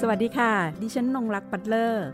[0.00, 2.06] สวัสดีค่ะ ดิฉันนงรักปัตเลอร์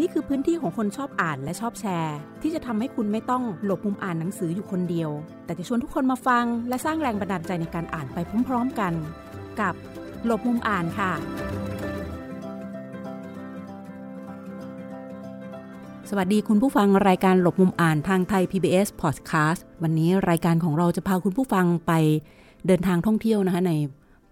[0.00, 5.10] นี่คือพื้นที่ของคนชอบอ่านและชอบแชร์ ที่จะทำให้คุณไม่ต้องหลบมุมอ่านหนังสืออยู่คนเดียว
[5.44, 8.18] แต่จะชวนทุกคนมาฟัง และสร้างแรงบันดาลใจในการอ่านไป
[8.48, 8.92] พร้อมๆกัน
[9.60, 9.74] กับ
[10.24, 11.12] หลบมุมอ่านค่ะ
[16.10, 21.92] สวัสดีคุณผู้ฟังรายการหลบมุมอ่านทางไทย PBS Podcast วันนี้รายการของเราจะพาคุณผู้ฟังไป
[22.66, 23.72] เดินทางท่องเที่ยวนะคะใน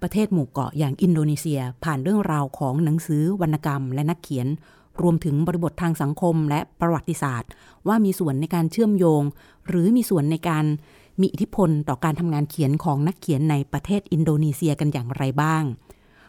[0.02, 4.46] ประเทศหมู่เกาะอย่างอินโดนีเซีย ผ่านเรื่องราวของหนังสือวรรณกรรม และนักเขียน
[5.02, 7.50] รวมถึงบริบททางสังคมและประวัติศาสตร์
[7.88, 9.22] ว่ามีส่วนในการเชื่อมโยง
[9.68, 10.64] หรือมีส่วนในการ
[11.20, 15.64] มีอิทธิพลต่อการทำงานเขียนของนักเขียนในประเทศอินโดนีเซียกันอย่างไรบ้าง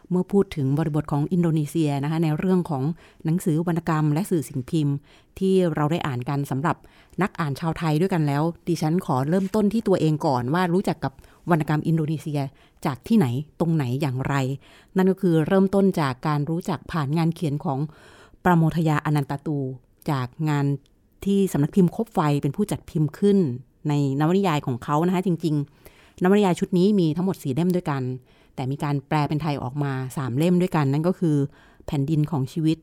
[0.10, 2.84] เมื่อพูดถึงบริบทของอินโดนีเซียนะคะในเรื่องของ
[3.26, 4.96] หนังสือวรรณกรรม และสื่อสิ่งพิมพ์
[5.40, 6.76] ที่เราได้อ่านกันสำหรับ
[7.22, 11.14] นักอ่านชาวไทยด้วยกันแล้ว ดิฉันขอเริ่มต้นที่ตัวเองก่อนว่ารู้จักกับ
[11.50, 12.42] วรรณกรรมอินโดนีเซีย
[12.86, 13.28] จากที่ไหน
[13.60, 14.36] ตรงไหนอย่างไร
[14.98, 17.80] นั่นก็คือเริ่มต้นจากการรู้จักผ่านงานเขียนของ
[18.46, 19.60] ประโมทยาอนันตตู
[20.12, 20.66] จากงาน
[21.26, 23.38] ที่สำนักพิมพ์คบไฟเป็นผู้จัดพิมพ์ขึ้น
[23.90, 25.56] ในนวนิยายของเขานะคะจริง
[25.90, 28.04] ๆ นวนิยายชุดนี้มีทั้งหมดสีเล่มด้วยกัน
[28.56, 31.38] แต่มีการแปลเป็นไทยออกมา 3 เล่มด้วยกัน นั่นก็คือ
[31.86, 32.78] แผ่นดินของชีวิต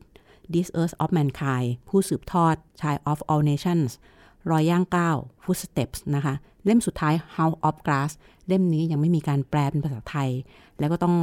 [0.52, 3.90] This Earth of Mankind ผู้สืบทอด Child of All Nations
[4.50, 8.10] รอยย่างก้าว Footsteps นะคะ เล่มสุดท้าย House of Glass
[8.46, 10.30] เล่มนี้ยังไม่มีการแปลเป็นภาษาไทย
[10.78, 11.16] แล้วก็ต้อง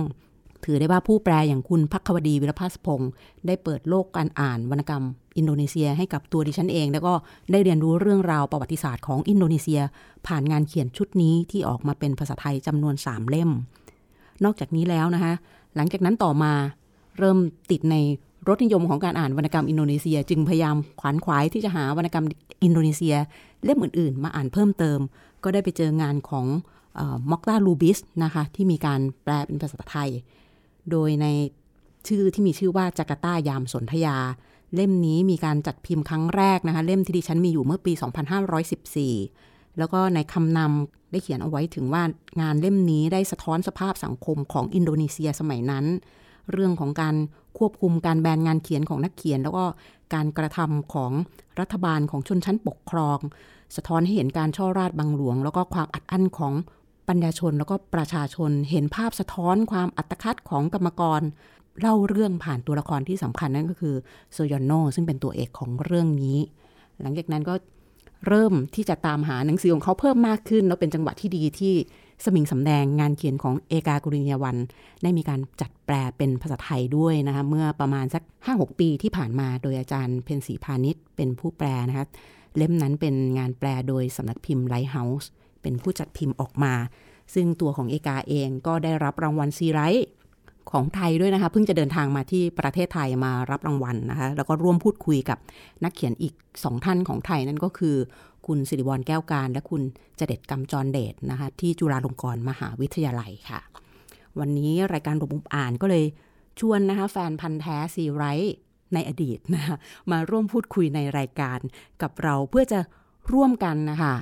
[0.66, 3.12] ถือได้ว่าผู้แปลอย่างคุณพักควดีวิรภาสพงศ์
[3.48, 5.04] ได้เปิดโลกการอ่านวรรณกรรม
[5.38, 7.14] อินโดนีเซียให้กับตัวดิฉันเอง แล้วก็
[7.52, 9.82] ได้เรียนรู้เรื่องราวประวัติศาสตร์ของอินโดนีเซีย
[10.28, 13.50] ผ่านงานเขียนชุดนี้ที่ออกมาเป็นภาษาไทยจำนวน 3 เล่ม
[14.44, 15.34] นอกจากนี้แล้วนะคะ
[15.76, 16.54] หลังจากนั้นต่อมา
[17.18, 17.38] เริ่ม
[17.72, 17.96] ติดใน
[18.48, 22.26] รสนิยมของการอ่านวรรณกรรมอินโดนีเซีย จึงพยายามขวานขวายที่จะหาวรรณกรรม
[22.64, 23.16] อินโดนีเซีย
[23.64, 25.00] เล่มอื่นๆ มาอ่านเพิ่มเติม
[25.44, 26.46] ก็ได้ไปเจองานของ
[27.30, 30.10] มอกตาลูบิสนะคะที่มีการแปลเป็นภาษาไทย
[30.92, 31.26] โดยใน
[32.08, 34.18] ชื่อที่มีชื่อว่าจาการ์ตายามสนธยา
[34.76, 37.94] เล่มนี้มีการจัดพิมพ์ครั้งแรกนะคะเล่มที่ดิฉันมีอยู่เมื่อปี
[39.06, 42.04] 2514 แล้วก็ในคำนำได้เขียนเอาไว้ถึงว่า
[42.42, 45.86] งานเล่มนี้ได้สะท้อนสภาพสังคมของอินโดนีเซียสมัยนั้น
[46.52, 47.16] เรื่องของการ
[47.62, 49.64] ควบคุมการแบนงานเขียนของนักเขียน แล้วก็
[50.14, 51.12] การกระทำของ
[51.60, 53.20] รัฐบาลของชนชั้นปกครอง
[53.76, 56.54] สะท้อนให้เห็นการช่อราดบังหลวง แล้วก็ความอัดอั้นของ
[57.08, 61.22] ปัญญาชนแล้วก็ประชาชนเห็นภาพสะท้อนความอัตคัดของกรรมกร
[61.80, 63.96] เล่าเรื่องผ่านตัวละครที่สำคัญนั่นก็คือ
[64.34, 66.38] โซยอนโนซึ่งเป็นตัวเอกของเรื่องนี้
[67.02, 67.54] หลังจากนั้นก็
[68.28, 71.74] เริ่มที่จะตามหาหนังสือของเขาเพิ่มมากขึ้น แล้วเป็นจังหวะที่ดีที่
[72.24, 74.58] สมิงสำแดงงานเขียนของเอกากุรณียาวัน
[75.04, 82.06] ได้มีการจัดแปลเป็นภาษาไทยด้วยนะคะเมื่อประมาณสัก 5-6 ปีที่ผ่านมาโดยอาจารย์เพ็ญศรีพานิชเป็นผู้แปลนะคะ
[82.58, 85.30] เล่มนั้นเป็นงานแปลโดยสำนักพิมพ์ไลท์เฮาส์
[85.62, 86.74] เป็นผู้จัดพิมพ์ออกมา
[87.34, 90.08] ซึ่งตัวของเอกาเองก็ได้รับรางวัลซีไรท์
[90.74, 95.38] ของไทยด้วยนะคะ เพิ่งจะเดินทางมาที่ประเทศไทยมารับรางวัลนะคะ แล้วก็ร่วมพูดคุยกับ
[95.84, 96.34] นักเขียนอีก
[96.64, 97.96] สองท่านของไทยนั่นก็คือ
[98.48, 99.82] คุณสิริวรแก้วการ และคุณ
[100.18, 103.60] เจเด็ดกำจรเดชนะคะ ที่จุฬาลงกรณ์มหาวิทยาลัยค่ะ
[104.40, 106.04] วันนี้รายการรบมุมอ่านก็เลย
[106.60, 108.56] ชวนนะคะ แฟนพันธ์แท้ซีไรท์
[108.94, 109.76] ในอดีตนะคะ
[110.12, 111.60] มาร่วมพูดคุยในรายการ
[112.02, 112.80] กับเราเพื่อจะ
[113.34, 114.14] ร่วมกันนะคะ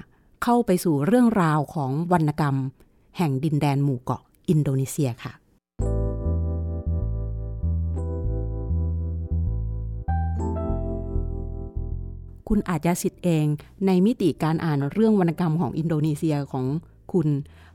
[0.43, 2.55] เข้าไปสู่เรื่องราวของวรรณกรรม
[3.17, 5.33] แห่งดินแดนหมู่เกาะอินโดนีเซียค่ะ
[12.49, 13.45] คุณอาจจะสิทธิ์เอง
[13.85, 16.65] ในมิติการอ่านเรื่องวรรณกรรมของอินโดนีเซียของ
[17.13, 17.27] คุณ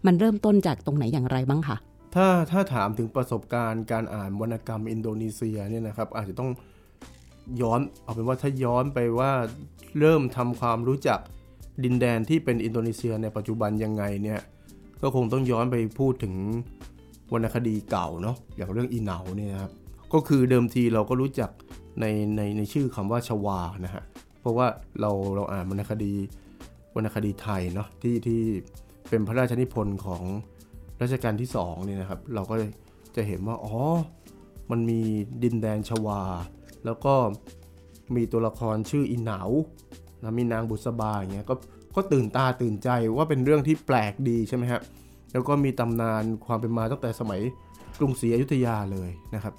[0.07, 1.77] มันเริ่มต้นจากตรงไหนอย่างไรบ้างคะ
[2.15, 6.51] ถ้าถ้าถามถึงประสบการณ์การอ่านวรรณกรรมอินโดนีเซียเนี่ยนะครับ อาจจะต้อง
[7.61, 9.33] ย้อนเอาเป็นว่าถ้าย้อนไปว่า
[9.99, 11.19] เริ่มทำความรู้จัก
[11.85, 14.41] ดินแดนที่เป็นอินโดนีเซียในปัจจุบันยังไงเนี่ย
[15.03, 16.35] ก็คงต้องย้อนไปพูดถึง
[17.33, 19.73] วรรณคดีเก่าเนาะอย่างเรื่องอีเหนาเนี่ยครับ
[20.13, 21.51] ก็คือเดิมทีเราก็รู้จัก
[22.01, 22.05] ใน
[22.37, 24.05] ในในชื่อคำว่าชวานะฮะ
[24.45, 24.69] เพราะว่า
[25.01, 26.15] เราเราอ่านวรรณคดี
[26.97, 28.41] วรรณคดีไทยเนาะที่ที่
[29.09, 30.23] เป็นพระราชนิพนธ์ของ
[31.03, 32.55] รัชกาลที่2เนี่ยนะครับ เราก็
[33.17, 33.77] จะเห็นว่าอ๋อ
[34.71, 35.01] มันมี
[35.43, 36.23] ดินแดนชวา
[36.85, 37.15] แล้วก็
[38.17, 39.51] มีตัวละครชื่ออินหนาว
[40.23, 41.55] นะมีนางบุษบาอย่างเงี้ยก็
[41.97, 44.83] ก็ตื่นตาตื่นใจว่าเป็นเรื่องที่แปลกดีใช่ไหมครับ
[45.33, 47.41] แล้วก็มีตำนานความเป็นมาตั้งแต่สมัย
[47.99, 49.55] กรุงศรีอยุธยาเลยนะครับ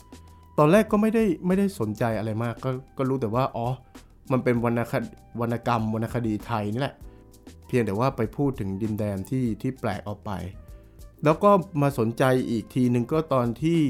[0.60, 3.68] ตอนแรกก็ไม่ได้ไม่ได้สนใจอะไรมาก ก็ก็รู้แต่ว่าอ๋อ
[4.32, 4.94] มันเป็นวรรณค
[5.40, 6.96] วรรณกรรมวรรณคดีไทยนี่แหละ
[7.68, 10.32] เพียงแต่ว่าไปพูดถึงดินแดนที่ที่แปลกออกไป
[11.24, 11.52] แล้วก็
[11.82, 13.82] มาสนใจอีกทีหนึ่งก็ตอนที่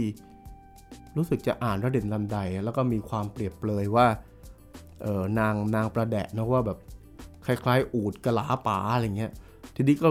[1.18, 4.08] รู้สึกจะอ่านระเด่นลันไดแล้วก็มีความเปรียบเปรยว่า
[5.02, 6.78] เออนางนางประแดะนะว่าแบบ
[7.46, 9.32] คล้าย ๆ อูดกะลาป๋าอะไรเงี้ย
[9.76, 10.08] ทีนี้ก็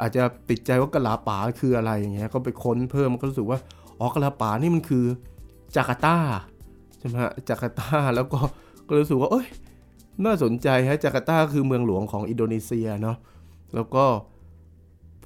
[0.00, 3.58] อาจจะติดใจว่ากะลาป๋าคืออะไรอย่างเงี้ย ก็ไปค้นเพิ่มก็รู้สึกว่า
[3.98, 5.04] อ๋อกะลาป๋านี่มันคือ
[5.76, 6.16] จาการ์ตา
[6.98, 8.40] ใช่ไหมฮะจาการ์ตาแล้วก็
[8.88, 9.46] ก็รู้สึกว่าเอ้ย
[10.24, 13.16] น่าสนใจฮะจาการ์ตาคือเมืองหลวงของอินโดนีเซียเนาะ
[13.74, 14.04] แล้วก็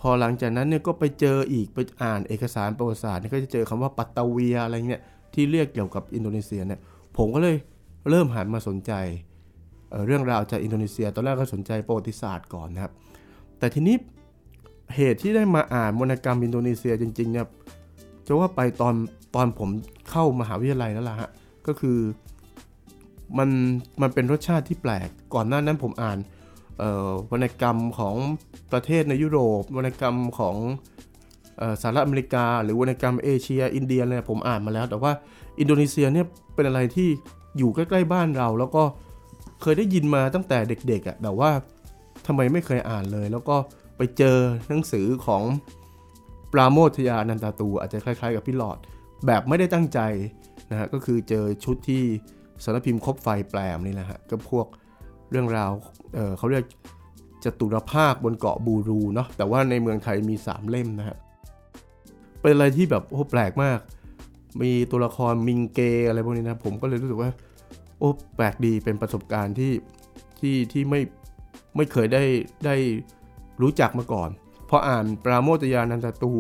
[0.00, 5.02] พอหลังจากนั้นเนี่ยก็ไปเจออีกไปอ่านเอกสารประวัติศาสตร์ก็จะเจอคำว่าปัตตาเวียอะไรเนี่ย
[5.34, 6.80] ที่เรียกเกี่ยวกับอินโดนีเซียเนี่ย
[7.16, 7.56] ผมก็เลย
[8.08, 8.92] เริ่มหันมาสนใจ
[9.90, 12.92] เเรื่องราวจากอินโดนีเซีย ตอนแรกก็สนใจประวัติศาสตร์ก่อนนะครับ
[13.58, 13.96] แต่ทีนี้
[14.96, 17.46] เหตุที่ได้มาอ่านวรรณกรรมอินโดนีเซียจริงๆเนี่ย
[18.26, 18.94] จะว่าไปตอน
[19.34, 19.70] ตอนผม
[20.10, 21.30] เข้ามหาวิทยาลัยแล้วล่ะฮะ
[21.66, 21.98] ก็คือ
[23.38, 23.48] มัน
[24.02, 26.18] มันเป็นรสชาติที่แปลก ก่อนหน้านั้นผมอ่าน
[27.32, 28.16] วรรณกรรมของ
[28.72, 30.56] ประเทศในยุโรป วรรณกรรมของ
[31.80, 35.12] สหรัฐอเมริกา หรือวรรณกรรมเอเชีย อินเดียเนี่ยผมอ่านมาแล้ว แต่ว่า
[35.60, 37.08] อินโดนีเซียเนี่ยเป็นอะไรที่
[37.58, 38.82] อยู่ใกล้ๆบ้านเรา แล้วก็
[39.62, 41.50] เคยได้ยินมาตั้งแต่เด็กๆอะ่ะแต่ว่า
[42.26, 43.56] ทำไมไม่เคยอ่านเลย แล้วก็
[43.96, 44.36] ไปเจอ
[44.68, 45.42] หนังสือของ
[46.52, 48.78] ปราโมทยานันตาตู อาจจะคล้ายๆ กับพี่หลอด
[49.26, 50.00] แบบไม่ได้ตั้งใจ
[50.70, 52.04] นะฮะก็คือเจอชุดที่
[52.64, 54.66] สารพิมพ์คบไฟแปลมนี่แหละฮะก็พวก
[55.30, 55.70] เรื่องราว
[56.14, 56.64] เเขาเรียก
[57.44, 61.16] จตุรภาคบนเกาะบูรูเนาะแต่ว่าในเมืองไทยมี 3 เล่มนะฮะ
[62.40, 63.78] เป็นอะไรที่แบบโอ้แปลกมาก
[64.62, 67.30] มีตัวละครมิงเกอะไรพวกนี้นะผมก็เลยรู้สึกว่า
[67.98, 69.72] โอ้แปลกดีเป็นประสบการณ์ที่
[70.40, 71.00] ที่ที่ไม่
[71.76, 72.22] ไม่เคยได้
[72.66, 72.76] ได้
[73.62, 74.30] รู้จักมาก่อน
[74.68, 76.32] พออ่านปราโมทยานันตตู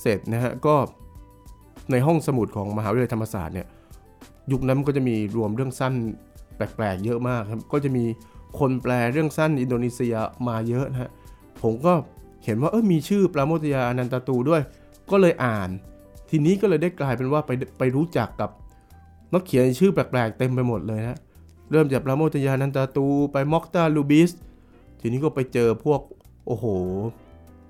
[0.00, 0.74] เสร็จนะฮะก็
[1.90, 3.68] ในห้องสมุดของมหาวิทยาลัยธรรมศาสตร์เนี่ย
[4.52, 5.94] ยุคนั้นก็จะมีรวมเรื่องสั้น
[6.56, 8.04] แปลกๆเยอะมากครับ ก็จะมี
[8.58, 10.14] คนแปลเรื่องสั้นอินโดนีเซีย
[10.48, 11.10] มาเยอะนะฮะ
[11.62, 11.92] ผมก็
[12.44, 14.62] เห็นว่าเออมีชื่อปราโมทยาอนันตตูด้วย
[15.10, 15.70] ก็เลยอ่าน
[16.30, 18.50] ทีนี้ก็เลยได้กลายเป็นว่าไปไปรู้จักกับ
[19.32, 21.18] นักเขียนชื่อแปลกๆเต็มไปหมดเลยนะ
[21.70, 24.30] เริ่มจากปราโมทยานันตตูไปมอกตาลูบิส
[25.00, 26.00] ทีนี้ก็ไปเจอพวก
[26.46, 26.64] โอ้โห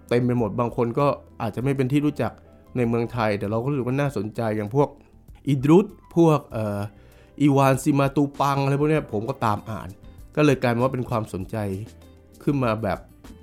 [0.09, 1.07] เต็มไปหมดบางคนก็
[1.43, 2.33] อาจจะไม่เป็นที่รู้จัก
[2.77, 4.89] ในเมืองไทย แต่เราก็รู้สึกว่าน่าสนใจอย่างพวก
[5.49, 5.87] อิดรุต
[6.19, 6.81] พวกเอ่อ
[7.41, 9.89] อีวานซิมาตูปังอะไรพวกนี้ผมก็ตามอ่าน
[10.37, 11.57] ก็เลยกลายเป็นว่าเป็นความสนใจ
[12.43, 12.99] ขึ้นมาแบบ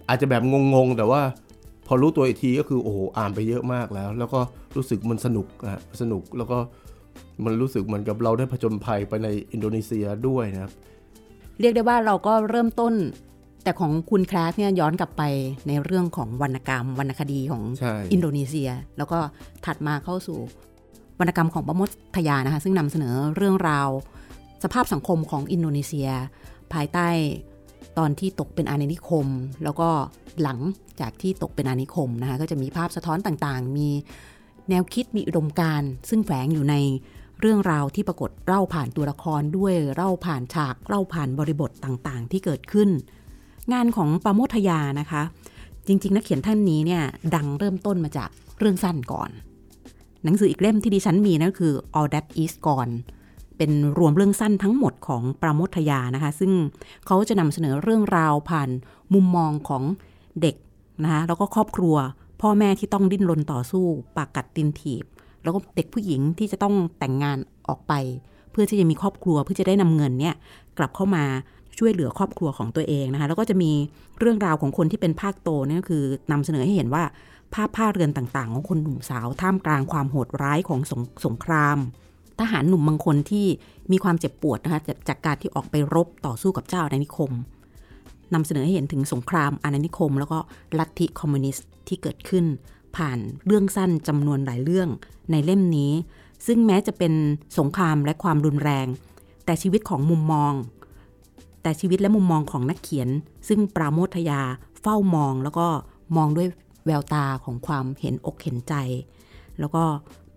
[0.07, 0.41] อาจจะแบบ
[0.73, 1.21] งงๆ แต่ว่า
[1.87, 4.39] พอรู้ตัวอีกทีก็คือโอ้โหอ่านไปเยอะมากแล้ว แล้วก็
[4.75, 6.57] รู้สึกมันสนุกนะสนุกแล้วก็
[7.45, 10.71] มันรู้สึกเหมือนกับเราได้ผจญภัยไปในอินโดนีเซียด้วยนะครับ
[11.59, 12.93] เรียกได้ว่าเราก็เริ่มต้น
[13.63, 15.23] แต่ของคุณแคลสเนี่ยย้อนกลับไป
[15.67, 17.63] ในเรื่องของวรรณกรรมวรรณคดีของ
[18.13, 19.19] อินโดนีเซีย แล้วก็
[19.65, 20.39] ถัดมาเข้าสู่
[21.19, 23.89] วรรณกรรมของปมดทยานะคะ ซึ่งนำเสนอเรื่องราว
[24.63, 26.09] สภาพสังคมของอินโดนีเซีย
[26.73, 27.07] ภายใต้
[27.97, 29.27] ตอนที่ตกเป็นอาณานิคม
[29.63, 29.89] แล้วก็
[30.43, 30.59] หลัง
[30.99, 33.89] จากที่ตกเป็นอาณานิคมนะคะก็จะมีภาพสะท้อนต่างๆ มี
[34.69, 36.75] แนวคิดมีอุดมการณ์ซึ่งแฝงอยู่ใน
[37.41, 42.89] เรื่องราวที่ปรากฏเล่าผ่านตัวละครด้วยเล่าผ่านฉากเล่าผ่านบริบทต่างๆ ที่เกิดขึ้น
[43.73, 45.21] งานของปาโมทยานะคะ
[45.87, 47.03] จริง ๆ นักเขียนท่านนี้เนี่ย
[47.35, 48.29] ดังเริ่มต้นมาจาก
[48.59, 49.29] เรื่องสั้นก่อน
[50.25, 52.93] หนังสืออีกเล่มที่ดิฉันมีนั่นคือ All That Is Gone
[53.57, 56.51] เป็นรวมเรื่องสั้นทั้งหมดของปราโมทยานะคะ ซึ่ง
[57.05, 58.69] เขาจะนำเสนอเรื่องราวผ่าน
[59.13, 59.83] มุมมองของ
[60.41, 60.55] เด็ก
[61.03, 61.95] นะคะแล้วก็ครอบครัว
[62.41, 63.85] พ่อแม่ที่ต้องดิ้นรนต่อสู้
[64.17, 65.05] ปากกัดตินถีบ
[65.43, 67.37] แล้วก็เด็กผู้หญิงที่จะต้องแต่งงาน
[67.67, 67.93] ออกไป
[68.51, 70.35] เพื่อที่จะมีครอบครัวเพื่อจะได้นำเงินเนี่ย
[70.77, 71.25] กลับเข้ามา
[71.77, 73.71] ช่วยเหลือครอบครัวของตัวเองนะคะ แล้วก็จะมี
[74.19, 77.03] เรื่องราวของคนที่เป็นภาคโตนี่ก็คือนำเสนอให้เห็นว่า
[77.55, 81.77] ภาพผ้าเรือนต่างๆ ของคนหนุ่มสาวท่ามกลางความโหดร้ายของสงสงคราม
[82.39, 83.47] ทหารหนุ่มบางคนที่
[83.91, 87.31] มีความเจ็บปวดนะคะจากการที่ออกไปรบต่อสู้กับเจ้าอาณานิคม
[88.33, 90.37] นำเสนอให้เห็นถึงสงครามอาณานิคม แล้วก็
[90.79, 92.45] ลัทธิคอมมิวนิสต์ที่เกิดขึ้น
[92.95, 94.89] ผ่านเรื่องสั้นจำนวนหลายเรื่อง
[95.31, 95.91] ในเล่มนี้
[96.47, 97.13] ซึ่งแม้จะเป็น
[97.59, 98.87] สงครามและความรุนแรง
[99.45, 100.53] แต่ชีวิตของมุมมอง
[101.61, 103.09] แต่ชีวิตและมุมมองของนักเขียน
[103.47, 104.41] ซึ่งปราโมทยา
[104.81, 105.67] เฝ้ามองแล้วก็
[106.17, 106.47] มองด้วย
[106.85, 108.73] แววตาของความเห็นอกเห็นใจ
[109.59, 109.83] แล้วก็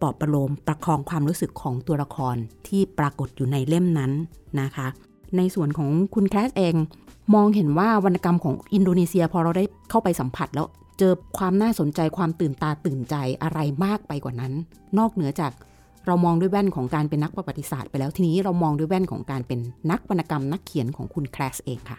[0.00, 2.36] ปลอบประโลมประคองความรู้สึกของตัวละคร
[2.68, 4.12] ที่ปรากฏอยู่ในเล่มนั้น
[4.60, 4.86] นะคะ
[5.36, 6.74] ในส่วนของคุณแคสเอง
[7.34, 10.66] มองเห็นว่าวรรณกรรมของอินโดนีเซียพอเราได้เข้าไปสัมผัสแล้ว
[10.98, 14.52] เจอความน่าสนใจความตื่นตาตื่นใจอะไรมากไปกว่านั้น
[14.98, 15.52] นอกเหนือจาก
[16.06, 21.98] เรามองด้วยแว่นของการเป็นนักประวัติศาสตร์ไปแล้วทีนี้เรามองด้วยแว่นของการเป็นนักวรรณกรรมนักเขียนของคุณแคลสเองค่ะ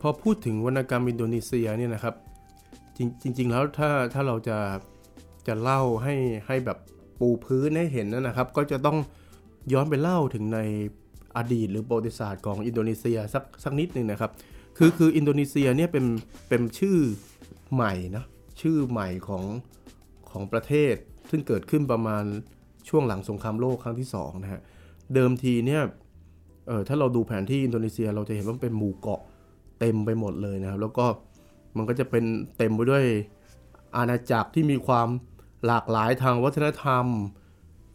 [0.00, 2.14] พอพูดถึงวรรณกรรมอินโดนีเซียเนี่ยนะครับ
[3.22, 4.58] จริง ๆ แล้วถ้าถ้าเราจะ
[5.46, 6.14] จะเล่าให้
[6.46, 6.78] ให้แบบ
[7.18, 8.98] ปูพื้นให้เห็นนะครับ ก็จะต้อง
[9.72, 10.58] ย้อนไปเล่าถึงใน
[11.36, 14.30] อดีตหรือประวัติศาสตร์ของอินโดนีเซียสักสักนิดหนึ่งนะครับ
[14.78, 16.06] คือคืออินโดนีเซียเนี่ยเป็น
[16.48, 16.98] เป็นชื่อ
[17.74, 18.24] ใหม่นะ
[18.60, 19.44] ชื่อใหม่ของ
[20.30, 20.94] ของประเทศ
[21.30, 22.24] ซึ่งเกิดขึ้นประมาณ
[22.88, 24.60] ช่วงหลังสงครามโลกครั้งที่2นะฮะ
[25.14, 25.82] เดิมทีเนี่ย
[26.68, 29.20] เออถ้าเราดูแผนที่อินโดนีเซียเราจะเห็นว่าเป็นหมู่เกาะ
[29.80, 31.06] เต็มไปหมดเลยนะครับ แล้วก็
[31.76, 32.24] มันก็จะเป็น
[32.56, 33.04] เต็มไปด้วย
[33.96, 35.08] อาณาจักรที่มีความ
[35.66, 37.06] หลากหลายทางวัฒนธรรม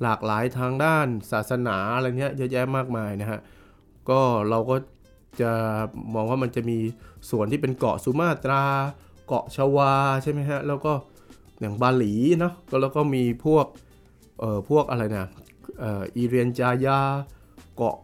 [0.02, 3.40] หลากหลายทางด้านศาสนาอะไรเนี้ยเยอะแยะมากมายนะฮะ
[4.10, 4.20] ก็
[4.50, 4.76] เราก็
[5.42, 5.52] จะ
[6.14, 6.78] มองว่ามันจะมี
[7.30, 8.64] ส่วนที่เป็นเกาะสุมาตรา
[9.28, 9.94] เกาะชวา
[10.24, 10.94] ใช่ไหมฮะแล้วก็
[11.60, 13.66] อย่างบาหลีเนาะก็แล้วก็มีพวก
[14.40, 15.28] เอ่อพวกอะไรนะ
[15.80, 17.00] เอ่ออีเรียนจายา
[17.76, 17.96] เกาะ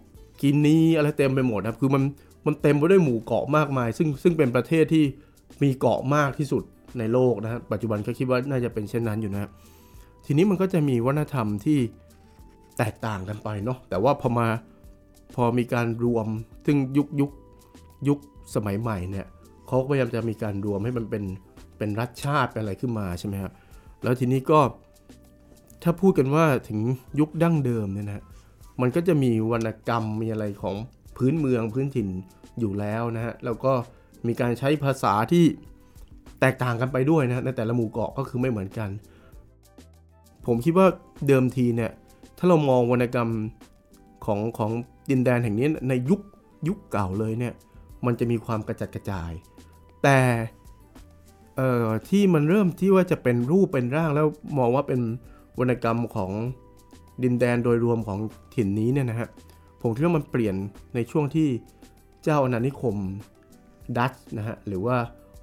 [0.42, 2.04] กินีอะไรเต็มไปหมดนะครับคือมัน
[2.46, 5.06] มันเต็มไปด้วยหมู่เกาะมากมาย ซึ่งซึ่งเป็นประเทศที่
[5.62, 6.64] มีเกาะมากที่สุด
[7.00, 9.50] ในโลกนะฮะปัจจุบันก็คิดว่าน่าจะเป็นเช่นนั้นอยู่นะ
[10.26, 11.80] ทีนี้มันก็จะมีวัฒนธรรมที่
[12.78, 14.48] แตกต่างกันไปเนาะแต่ว่าพอมา
[15.36, 16.28] พอมีการรวม
[16.66, 17.32] ซึ่งยุคยุค
[18.08, 18.20] ยุค
[18.56, 19.28] สมัยใหม่เนี่ย
[19.68, 21.24] เขาก็พยายามจะมีการรวมให้มันเป็น
[21.78, 23.52] เป็นรัฐชาติเป็นอะไรขึ้นมาใช่ไหมครับ
[24.04, 24.60] แล้วทีนี้ก็
[25.84, 26.80] ถ้าพูดกันว่าถึง
[27.20, 28.24] ยุคดั้งเดิมเนี่ยนะ
[28.82, 30.76] มันก็จะมีวรรณกรรมมีอะไรของ
[31.18, 32.08] พื้นเมืองพื้นถิ่น
[32.60, 33.74] อยู่แล้วนะฮะแล้วก็
[34.28, 35.46] มีการใช้ภาษาที่
[36.40, 38.90] แตกต่างกันไปด้วยนะในแต่ละหมู่เกาะก็คือไม่เหมือนกัน
[40.46, 40.88] ผมคิดว่า
[41.28, 41.92] เดิมทีเนี่ย
[42.38, 43.30] ถ้าเรามองวรรณกรรม
[44.26, 44.72] ของของ
[45.10, 46.22] ดินแดนแห่งนี้ในยุค
[46.68, 47.54] ยุคเก่าเลยเนี่ย
[48.06, 49.32] มันจะมีความกระจัดกระจาย
[50.04, 50.20] แต่
[51.56, 54.28] เอ่อที่มันเริ่มที่ว่าจะเป็นรูปเป็นร่างแล้ว
[54.58, 55.02] มองว่าเป็น
[55.60, 56.32] วรรณกรรมของ
[57.24, 58.20] ดินแดนโดยรวมของ
[58.56, 59.30] ถิ่นนี้เนี่ยนะฮะ
[59.82, 60.56] ผมคิดว่ามันเปลี่ยน
[60.96, 61.48] ในช่วงที่
[62.24, 62.96] เจ้าอาณานิคม
[63.98, 64.98] ดัตช์นะฮะหรือว่า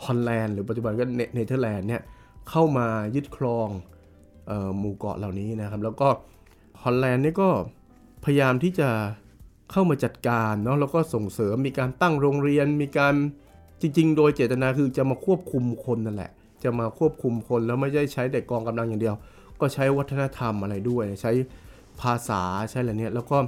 [0.04, 1.04] ฮอลแลนด์หรือปัจจุบันก็
[1.34, 2.02] เนเธอร์แลนด์เนี่ย
[2.50, 3.68] เข้ามายึดครอง
[4.50, 6.08] ออหมู่เกาะเหล่านี้นะครับ แล้วก็
[6.82, 7.48] ฮอลแลนด์นี่ก็
[8.24, 8.88] พยายามที่จะ
[9.70, 13.14] เข้ามาจัดการเนาะแล้วก็ส่งเสริมมีการตั้งโรงเรียน มีการ
[13.80, 16.30] จริง ๆ โดยเจตนาคือจะมาควบคุมคนนั่นแหละ
[16.64, 19.16] จะมาควบคุมคนแล้วไม่ใช่ใช้แต่กองกำลังอย่างเดียว
[19.60, 21.32] ก็ใช้วัฒนธรรมอะไรด้วย ใช้
[22.00, 23.38] ภาษาใช้อะไรเนี่ยแล้วก็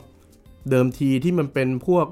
[0.71, 2.07] เดิมทีที่มันเป็นพวก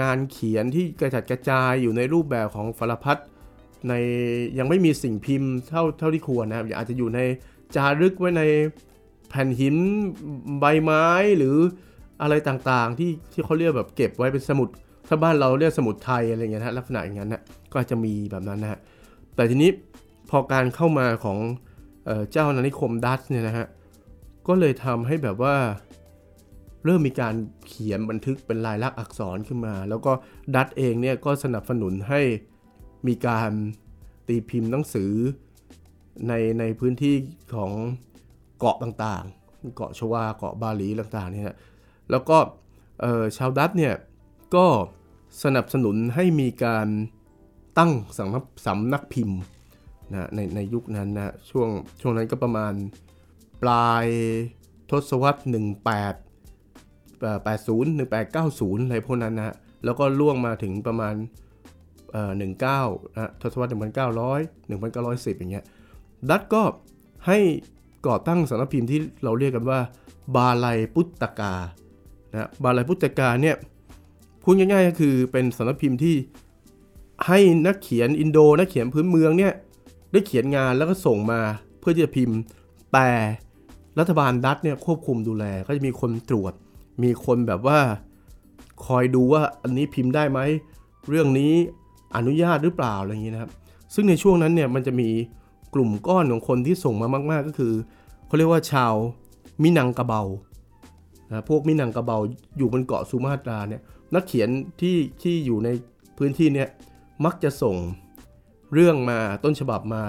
[0.00, 3.18] งานเขียนที่กระจัดกระจายอยู่ในรูปแบบของฟารพัด
[3.88, 3.92] ใน
[4.58, 7.20] ยังไม่มีสิ่งพิมพ์เท่าเท่าที่ควรนะครับอาจจะอยู่ใน
[7.76, 8.42] จารึกไว้ใน
[9.28, 9.76] แผ่นหิน
[10.60, 11.06] ใบไม้
[11.38, 11.56] หรือ
[12.22, 14.68] อะไรต่างๆ ที่ที่เขาเรียกแบบเก็บไว้เป็นสมุด
[15.08, 17.42] ถ้าบ้านเราเรียกสมุดไทยอะไรเงี้ยนะลักษณะอย่างนั้นนะ
[17.72, 18.78] ก็จะมีแบบนั้นนะฮะ
[19.34, 19.70] แต่ทีนี้
[20.30, 21.38] พอการเข้ามาของ
[22.32, 23.66] เจ้านานิคมดัตเนี่ยนะฮะ
[24.48, 25.54] ก็เลยทำให้แบบว่า
[26.84, 27.34] เริ่มมีการ
[27.66, 30.12] เขียนบันทึกเป็นลายลักษณ์อักษรขึ้นมา แล้วก็
[30.54, 32.20] ดัตเองเนี่ยก็สนับสนุนให้
[33.06, 33.50] มีการ
[34.28, 35.12] ตีพิมพ์หนังสือ
[36.28, 37.14] ในในพื้นที่
[37.54, 37.72] ของ
[38.58, 41.56] เกาะต่างๆ เกาะชวาเกาะบาหลีต่างๆเนี่ย
[42.10, 42.38] แล้วก็
[43.36, 43.94] ชาวดัตเนี่ย
[44.54, 44.66] ก็
[45.44, 46.88] สนับสนุนให้มีการ
[47.78, 49.38] ตั้งสำนักสำนักพิมพ์
[50.12, 51.68] นะในในยุคนั้นนะช่วง
[52.00, 52.72] ช่วงนั้นก็ประมาณ
[53.62, 54.06] ปลาย
[54.90, 55.40] ทศวรรษ
[55.86, 56.29] 18
[57.22, 61.14] 80 1890 อะไรพวกนั้นนะแล้วก็ล่วงมาถึงประมาณ
[62.50, 63.74] 19นะทศวรรษ1900
[64.70, 65.64] 1910 อย่างเงี้ย
[66.28, 66.62] ดัตก็
[67.26, 67.38] ให้
[68.06, 69.78] ก่อตั้งสำนักพิมพ์ที่เราเรียกกันว่า
[70.36, 71.54] บาลัยพุตตกา
[72.32, 73.56] นะบาลัยพุตตกาเนี่ย
[74.42, 76.16] พูดง่ายๆก็คือเป็นสำนักพิมพ์ที่
[77.26, 79.52] ให้นักเขียนอินโดนักเขียนพื้นเมืองเนี่ย
[80.12, 81.40] ได้เขียนงานแล้วก็ส่งมา
[81.80, 82.38] เพื่อที่จะพิมพ์
[82.92, 83.08] แต่
[83.98, 86.54] รัฐบาลดัตเนี่ยควบคุมดูแลก็จะมีคนตรวจ
[87.02, 87.80] มีคนแบบว่า
[88.86, 90.40] คอยดูว่าอันนี้พิมพ์ได้ไหม
[91.08, 91.52] เรื่องนี้
[92.16, 93.50] อนุญาตหรือเปล่าอะไรอย่างนี้นะครับ
[93.94, 95.08] ซึ่งในช่วงนั้นเนี่ยมันจะมี
[95.74, 97.74] กลุ่มก้อนของคนที่ส่งมามาก ๆ ก็คือ
[98.26, 98.94] เขาเรียกว่าชาว
[99.62, 100.22] มินังกะเบา
[101.28, 102.18] นะพวกมินังกะเบา
[102.56, 103.82] อยู่บนเกาะสุมาตราเนี่ย
[104.14, 104.48] นักเขียน
[104.80, 105.68] ที่ที่อยู่ใน
[106.18, 106.68] พื้นที่เนี่ย
[107.24, 107.76] มักจะส่ง
[108.74, 110.02] เรื่องมาต้นฉบับมา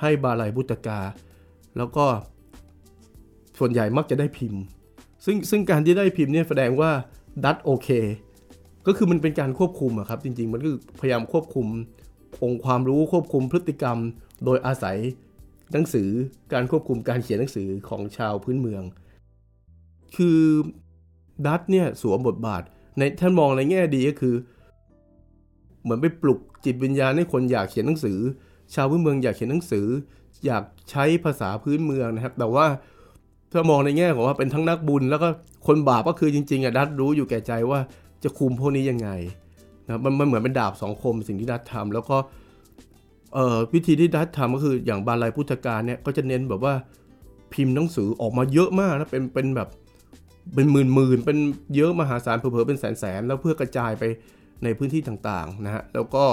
[0.00, 1.00] ให้บาลัยบุตกา
[1.76, 2.06] แล้วก็
[3.58, 4.62] ส่วนใหญ่มักจะได้พิมพ์
[5.26, 6.90] ซึ่งซึ่งการที่ได้พิมพ์เนี่ยแสดงว่า
[7.44, 7.88] ดัตโอเค
[8.86, 11.66] ก็คือมันเป็นการควบคุมอะครับ จริง ๆ มันก็พยายามควบคุม
[12.42, 13.98] องค์ความรู้ควบคุมพฤติกรรม
[14.44, 14.98] โดยอาศัย
[15.72, 16.08] หนังสือ
[16.52, 18.82] การควบคุมการเขียนหนังสือของชาวพื้นเมือง
[20.16, 20.40] คือ
[21.46, 22.62] ดัตเนี่ยสวมบทบาท
[22.98, 24.34] ในท่านมองในแง่ดีก็คือ
[25.82, 28.18] เหมือนไปปลุกจิตวิญญาณให้คนอยากเขียนหนังสือ
[28.74, 29.86] ชาวพื้นเมืองอยากเขียนหนังสือ
[30.46, 32.66] อยากใช้ภาษาพื้นเมืองนะครับ แต่ว่า
[33.52, 35.28] ถ้ามองในแง่ของว่าเป็นทั้งนักบุญ แล้วก็
[35.66, 37.80] คนบาปก็คือจริงๆอะดัตรู้อยู่แก่ใจว่า
[38.24, 39.08] จะคุมพวกนี้ยังไง
[39.86, 42.16] นะมันมันเหมือนเป็นดาบสองคมสิ่งที่ดัตทำแล้วก็
[43.34, 46.74] เอ่อวิธีที่ดัตทำก็คืออย่างบาลัยพุทธการเนี่ยก็จะเน้นแบบว่า
[47.52, 49.68] พิมพ์หนังสือออกมาเยอะมากนะเป็นเป็นแบบ
[50.54, 51.38] เป็นหมื่นหมื่นเป็น
[51.76, 54.04] เยอะมหาศาลเผลอๆเป็นแสนแสนแล้วเพื่อกระจายไป
[54.64, 56.24] ในพื้นที่ต่างๆนะฮะแล้วก็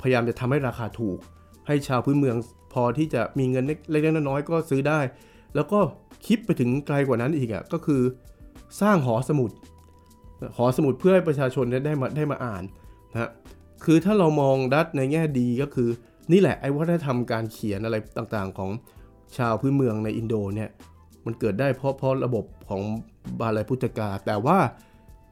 [0.00, 1.18] พยายามจะทำให้ราคาถูก
[1.66, 2.36] ให้ชาวพื้นเมือง
[2.72, 5.00] พอที่จะมีเงินเล็กๆน้อยๆก็ซื้อได้
[5.54, 5.78] แล้วก็
[6.26, 8.02] คิดไปถึงไกลกว่านั้นอีกอะ่ะก็คือ
[8.80, 9.50] สร้างหอสมุด
[10.56, 12.62] หอสมุดเพื่อให้ประชาชนได้มาได้มาอ่าน
[13.12, 13.30] นะ
[13.84, 15.88] คือถ้าเรามองดัตในแง่ดีก็คือ
[16.32, 18.70] นี่แหละไอ้วัฒนธรรมการเขียนอะไรต่างๆ ของ
[19.36, 20.70] ชาวพื้นเมืองในอินโดเนี่ย
[21.26, 22.82] มันเกิดได้เพราะเพราะระบบของ
[23.40, 24.58] บาลายพุทธกา แต่ว่า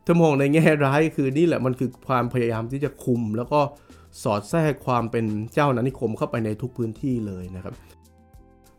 [0.06, 3.60] ถ้ามองในแง่ร้ายคือนี่แหละมันคือความพยายามที่จะคุม แล้วก็
[4.22, 5.24] สอดแทรกความเป็น
[5.54, 7.74] เจ้านานิคมเข้าไปในทุกพื้นที่เลยนะครับ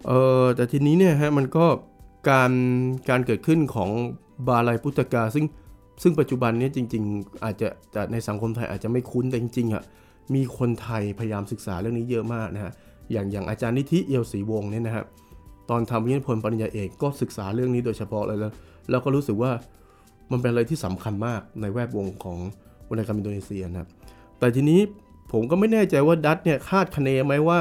[0.07, 0.11] เอ
[0.43, 1.65] อแต่ทีนี้เนี่ยฮะมันก็
[2.29, 2.51] การ
[3.09, 3.89] การเกิดขึ้นของ
[4.47, 5.45] บาลายพุทธกาซึ่ง
[6.03, 7.67] ซึ่งปัจจุบันนี้จริง ๆ อาจจะ
[8.11, 9.83] ในสังคมไทยอาจจะไม่คุ้นแต่จริงๆอะ
[10.33, 12.71] มีคนไทยพยายามศึกษาเรื่องนี้เยอะมากนะฮะ
[13.11, 15.05] อย่างอย่างอาจารย์นิธิเอียวศรีวงศ์เนี่ยนะครับ
[15.69, 18.51] ตอนทำวิทยาพลปริญญาเอกก็ศึกษาเรื่องนี้โดยเฉพาะเลยแล้ว
[18.89, 19.51] แล้วก็รู้สึกว่า
[20.31, 22.37] มันเป็นอะไรที่สำคัญมากในแวดวงของ
[22.89, 23.89] วรรณกรรมอินโดนีเซียนะครับ
[24.39, 24.79] แต่ทีนี้
[25.31, 27.59] ผมก็ไม่แน่ใจว่าดัตเนี่ยคาดคะเนไหมว่า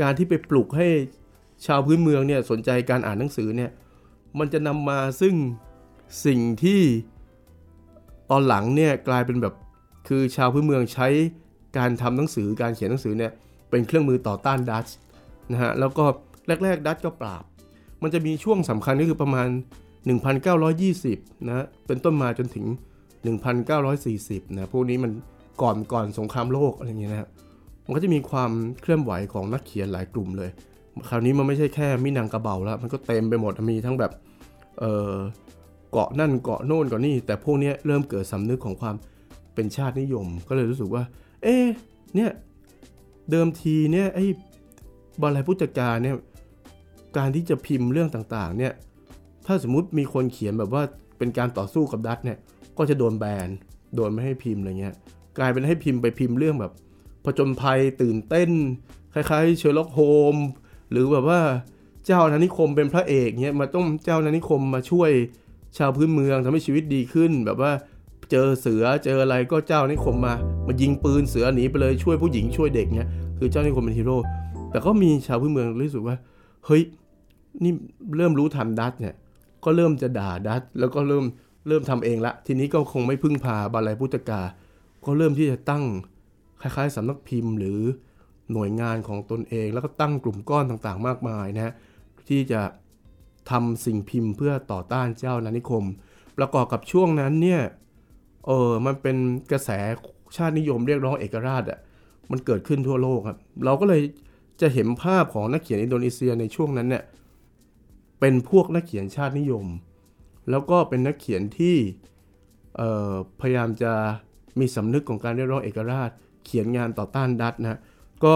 [0.00, 0.88] การที่ไปปลุกให้
[1.66, 3.70] ชาวพื้นเมืองเนี่ยสนใจการอ่านหนังสือเนี่ย
[4.38, 5.34] มันจะนำมาซึ่ง
[6.26, 6.80] สิ่งที่
[8.30, 9.54] ตอนหลังเนี่ยกลายเป็นแบบ
[10.08, 11.08] คือชาวพื้นเมืองใช้
[11.78, 13.32] การทำหนังสือการเขียนหนังสือเนี่ย
[13.70, 14.94] เป็นเครื่องมือต่อต้านดัตช์
[15.52, 16.04] นะฮะแล้วก็
[16.64, 17.44] แรก ๆ ดัตช์ก็ปราบ
[18.02, 19.48] มันจะมีช่วงสำคัญก็คือประมาณ
[20.52, 22.66] 1920นะเป็นต้นมาจนถึง
[23.40, 25.12] 1940นะพวกนี้มัน
[25.62, 27.28] ก่อนก่อนสงครามโลกอะไรอย่างเงี้ยนะ
[27.84, 28.50] มันก็จะมีความ
[28.80, 30.50] เคลื่อนไหวของนักเขียนหลายกลุ่มเลย
[31.08, 34.12] คราวนี้มันไม่ใช่แค่มินังกระเบาแล้ว มันก็เต็มไปหมดมีทั้งแบบ
[34.78, 35.14] เออ
[35.92, 38.94] เกาะนั่นเกาะโน่นเกาะนี่ แต่พวกนี้เริ่มเกิดสำนึกของความ
[39.54, 41.02] เป็นชาตินิยม ก็เลยรู้สึกว่า
[41.42, 41.56] เอ๊
[42.14, 42.30] เนี่ย
[43.30, 44.26] เดิมทีเนี่ยไอ้
[45.22, 46.16] บาไล ปุสตากาเนี่ย
[47.16, 48.72] การที่จะพิมพ์เรื่องต่างๆเนี่ย
[49.46, 50.82] ถ้าสมมุติมีคนเขียนแบบว่า
[51.18, 52.38] เป็นการต่อสู้กับดัตช์เนี่ย
[52.78, 53.48] ก็จะโดนแบน
[53.94, 54.94] โดนไม่ให้พิมพ์อะไรเงี้ย
[55.38, 56.72] กลายเป็นให้พิมพ์ไปพิมพ์เรื่องแบบ
[57.24, 58.50] ผจญภัยตื่นเต้น
[59.14, 60.00] คล้ายๆเชอร์ล็อกโฮล์มส์
[60.34, 60.36] ม
[60.92, 61.40] หรือแบบว่า
[62.06, 65.10] เจ้านานิคมเป็นพระเอกเนี่ยมาต้องเจ้านานิคมมาช่วย
[65.78, 67.72] ชาวพื้นเมืองทำให้ชีวิตดีขึ้น แบบว่า
[68.30, 70.34] เจอเสือเจออะไรก็เจ้านิคมมา
[70.66, 73.08] มายิงปืนเสือหนีไปเลยช่วยผู้หญิงช่วยเด็กเนี่ย
[73.38, 74.18] คือเจ้านิคมเป็นฮีโร่
[74.70, 76.16] แต่ก็มีชาวพื้นเมืองรู้สึกว่า
[76.66, 76.82] เฮ้ย
[77.64, 77.72] นี่
[78.16, 79.14] เริ่มรู้ทันดัตเนี่ย
[79.64, 81.24] ก็เริ่มจะด่าดัตแล้วก็เริ่ม
[81.68, 84.40] เริ่มทำเองละ ทีนี้ก็คงไม่พึ่งพาบาลายพุทธกา
[85.04, 85.84] ก็เริ่มที่จะตั้ง
[86.60, 87.80] คล้ายๆสำนักพิมพ์หรือ
[88.52, 91.72] หน่วยงานของตนเอง แล้วก็ตั้งกลุ่มก้อนต่างๆ มากมายนะ
[92.28, 92.62] ที่จะ
[93.50, 95.84] ทำสิ่งพิมพ์เพื่อต่อต้านเจ้านานิคม
[96.38, 97.62] ประกอบกับช่วงนั้นเนี่ย
[98.46, 99.16] เออมันเป็น
[99.52, 99.70] กระแส
[100.36, 101.78] ชาตินิยมเรียกร้องเอกราชอะ่ะ
[102.30, 104.02] มันเกิดขึ้นทั่วโลกครับ เราก็เลย
[104.60, 107.04] จะเห็นภาพของนักเขียนอินโดนีเซียในช่วงนั้นเนี่ย
[108.20, 109.66] เป็นพวกนักเขียนชาตินิยม
[110.50, 111.76] แล้วก็เป็นนักเขียนที่
[113.40, 113.92] พยายามจะ
[114.60, 116.10] มีสำนึกของการเรียกร้องเอกราช
[116.44, 117.80] เขียนงานต่อต้านดัตนะ
[118.24, 118.34] ก็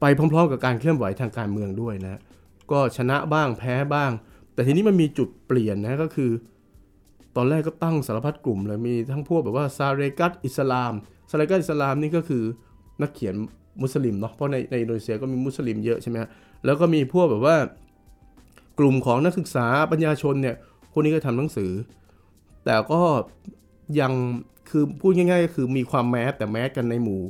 [0.00, 2.20] ไปพร้อมๆ กับการเคลื่อนไหวทางการเมืองด้วยนะ
[2.70, 4.10] ก็ชนะบ้างแพ้บ้าง
[4.54, 6.30] แต่ทีนี้มันมีจุดเปลี่ยนนะก็คือ
[7.36, 10.92] ตอนแรกก็ตั้งสารพัดกลุ่มเลยมีทั้งพวกแบบว่าซาเรกัตอิสลาม
[11.30, 12.44] ซาเรกัตอิสลามนี่ก็คือ
[13.02, 13.34] นักเขียน
[13.82, 16.16] มุสลิมเนาะเพราะในในอินโดนีเซียก็มีมุสลิมเยอะใช่ไหม
[16.64, 17.56] แล้วก็มีพวกแบบว่า
[18.78, 20.56] กลุ่มของนักศึกษาปัญญาชนเนี่ย
[20.92, 21.72] พวกนี้ก็ทำหนังสือ
[22.64, 23.02] แต่ก็
[24.00, 24.12] ยัง
[24.70, 27.20] คือพูดง่ายๆก็คือมีความแมสแต่แมสกันในหมู่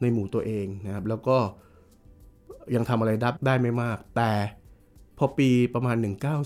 [0.00, 1.36] ในหมู่ตัวเองนะครับ แล้วก็
[2.74, 4.30] ยังทำอะไรดับได้ไม่มาก แต่
[5.18, 5.96] พอปีประมาณ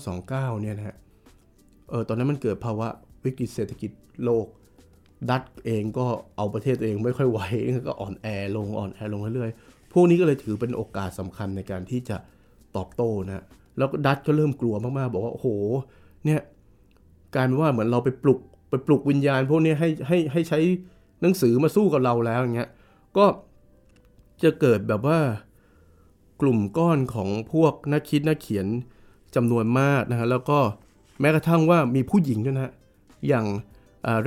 [0.05, 0.27] 1929
[0.61, 0.97] เนี่ยนะฮะ
[1.89, 2.87] เออตอนนั้นมันเกิดภาวะ
[3.23, 3.91] วิกฤตเศรษฐกิจ
[4.23, 4.45] โลก
[5.29, 6.05] ดัตเองก็
[6.37, 7.39] เอาประเทศตัวเองไม่ค่อยไหว
[7.87, 12.17] ก็อ่อนแอลงอ่อนแอลงเรื่อยๆ พวกนี้ก็เลยถือเป็นโอกาสสำคัญในการที่จะ
[12.75, 13.43] ตอบโต้นะ
[13.77, 15.47] แล้วดัตก็เริ่มกลัวมากๆ บอกว่า โอ้โห
[16.25, 16.41] เนี่ย
[17.35, 18.39] การว่าเหมือนเราไปปลุก
[18.69, 20.59] ไปปลุกวิญญาณ พวกนี้ให้ให้ให้ใช้
[21.21, 22.69] หนังสือมาสู้กับเราแล้วอย่างเงี้ย
[23.17, 23.25] ก็
[24.43, 25.19] จะเกิดแบบว่า
[26.41, 28.67] กลุ่มก้อนของพวกนักคิดนักเขียน
[29.35, 30.59] จำนวนมากนะฮะแล้วก็
[31.19, 32.71] แม้กระทั่งว่ามีผู้หญิงด้วยนะ
[33.27, 33.45] อย่าง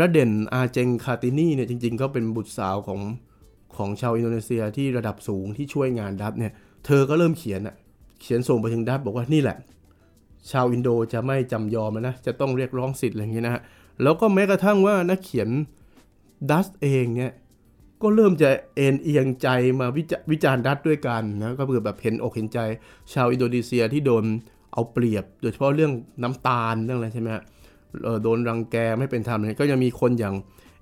[0.00, 3.00] ระเด่นอาเจงคาตินีเนี่ยจริง ๆ ก็เป็นบุตรสาวของ
[3.76, 6.52] ของชาวอินโดนีเซียที่ระดับสูงที่ช่วยงานดัตช์เนี่ย
[6.86, 7.74] เธอก็เริ่มเขียนอะ
[8.20, 9.56] เขียนส่งไปถึงดัตช์บอกว่านี่แหละ
[10.50, 13.62] ชาวอินโดจะไม่จำยอมนะจะต้องเรียกร้องสิทธิ์อะไรอย่างเงี้ยนะฮะ
[14.02, 15.48] แล้วก็แม้กระทั่งว่านักเขียน
[16.50, 17.32] ดัตช์เองเนี่ย
[18.02, 19.48] ก็เริ่มจะเอนเอียงใจ
[19.80, 22.58] มาวิจารณ์ดัตช์ด้วยกันนะก็เพื่อแบบเห็นอกเห็นใจ
[23.12, 24.24] ชาวอินโดนีเซียที่โดน
[24.72, 27.44] เอาเปรียบ โดยเฉพาะเรื่องน้ำตาลเรื่องอะไรใช่ไหมฮะ
[28.22, 30.34] โดนรังแกไม่เป็นธรรมก็ยังมีคนอย่าง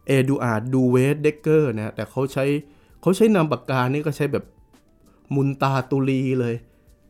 [0.07, 2.45] เอดูอาร์ดดูเวสเดกเกอร์นะแต่เขาใช้
[3.01, 4.45] เขาใช้นามปากกานี่ก็ใช้แบบ
[5.35, 6.55] มุนตาตุลีเลย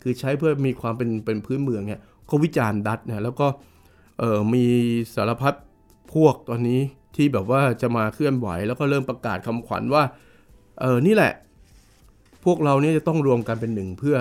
[0.03, 3.47] คือใช้เพื่อมีความเป็นเป็นพื้นเมืองเนี่ยเขาวิจารณ์ดัตนะแล้วก็
[4.55, 4.65] มี
[5.15, 5.55] สารพัด
[6.15, 6.81] พวกตอนนี้
[7.17, 10.03] ที่แบบว่าจะมาเคลื่อนไหวแล้วก็เริ่มประกาศคำขวัญว่า
[10.81, 11.33] เออนี่แหละ
[12.45, 14.17] พวกเราเนี่ยจะต้องรวมกันเป็นหนึ่งเพื่อ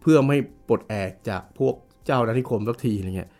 [0.00, 0.36] เพื่อไม่
[0.68, 1.74] ปลดแอกจากพวก
[2.06, 3.30] เจ้านานิคมสักทีอะไรเงี้ย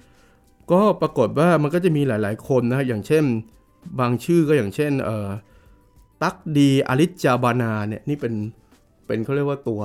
[0.72, 3.24] ก็ปรากฏว่ามันก็จะมีหลาย ๆ คนนะอย่างเช่น
[4.00, 5.28] บางชื่อก็อย่างเช่นเออ
[6.22, 8.34] ตักดีอริจาบานาเนี่ยนี่เป็น
[9.06, 9.82] เป็นเขาเรียกว่าตัว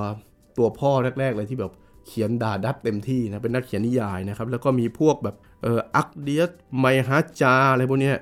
[0.58, 1.72] ตัวพ่อแรก ๆ เลยที่แบบ
[2.06, 8.16] เขียนด่าดับเต็มที่นะเป็นนักเขียนนิยายนะครับแล้วก็มีพวกแบบเอออักเดียสไมฮัจจาอะไรพวกเนี้ย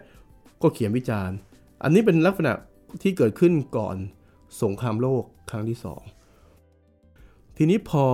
[0.62, 1.36] ก็เขียนวิจารณ์
[1.82, 2.52] อันนี้เป็นลักษณะ
[3.02, 3.96] ที่เกิดขึ้นก่อน
[4.62, 6.02] สงครามโลกครั้งที่สอง
[7.56, 8.06] ทีนี้พอ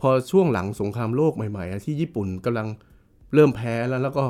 [0.00, 2.68] พอช่วงหลังสงครามโลกใหม่ๆ ที่ญี่ปุ่นกำลัง
[3.34, 4.24] เริ่มแพ้แล้วแล้วก็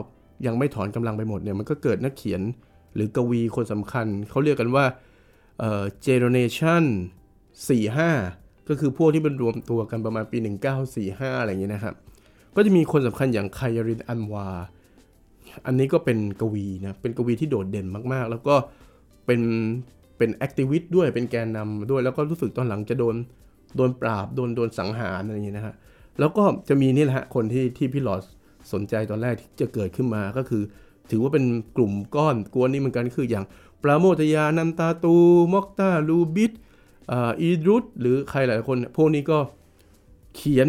[0.46, 2.42] ยังไม่ถอนกำลังไปหมดเนี่ยมันก็เกิดนักเขียน
[2.94, 4.84] หรือกวีคนสำคัญ เขาเรียกกันว่า
[6.02, 6.84] generation
[7.72, 10.38] 45 ก็คือพวกที่มันรวมตัวกันประมาณปี
[10.90, 11.94] 1945 อะไรอย่างเงี้ยนะครับ
[12.56, 14.48] ก็จะมีคนสำคัญอย่างไครีล อันวาร์
[15.66, 18.54] อันนี้ก็เป็นกวีนะเป็นกวีที่โดดเด่นมากๆ แล้วก็
[19.26, 19.40] เป็น
[20.18, 23.16] เป็น activist ด้วยเป็นแกนนำด้วยแล้วก็รู้สึกตอนหลังจะโดน
[23.76, 25.74] โดนปราบโดนโดนสังหารอะไรอย่างเงี้นะฮะ
[26.18, 28.20] แล้วก็จะมีนี่แหละฮะคนที่ที่พี่หลอด
[28.72, 30.62] สนใจตอนแรกที่จะเกิดขึ้นมาก็คือ
[31.10, 31.44] ถือว่าเป็น
[31.76, 33.44] กลุ่มก้อนกวนนี้เหมือนกันคืออย่าง
[33.82, 35.14] ปราโมทยานันตาตู
[35.52, 36.52] มอกตาลูบิด
[37.40, 39.38] อีรุตหรือใครหลายคน พวกนี้ก็
[40.36, 40.68] เขียน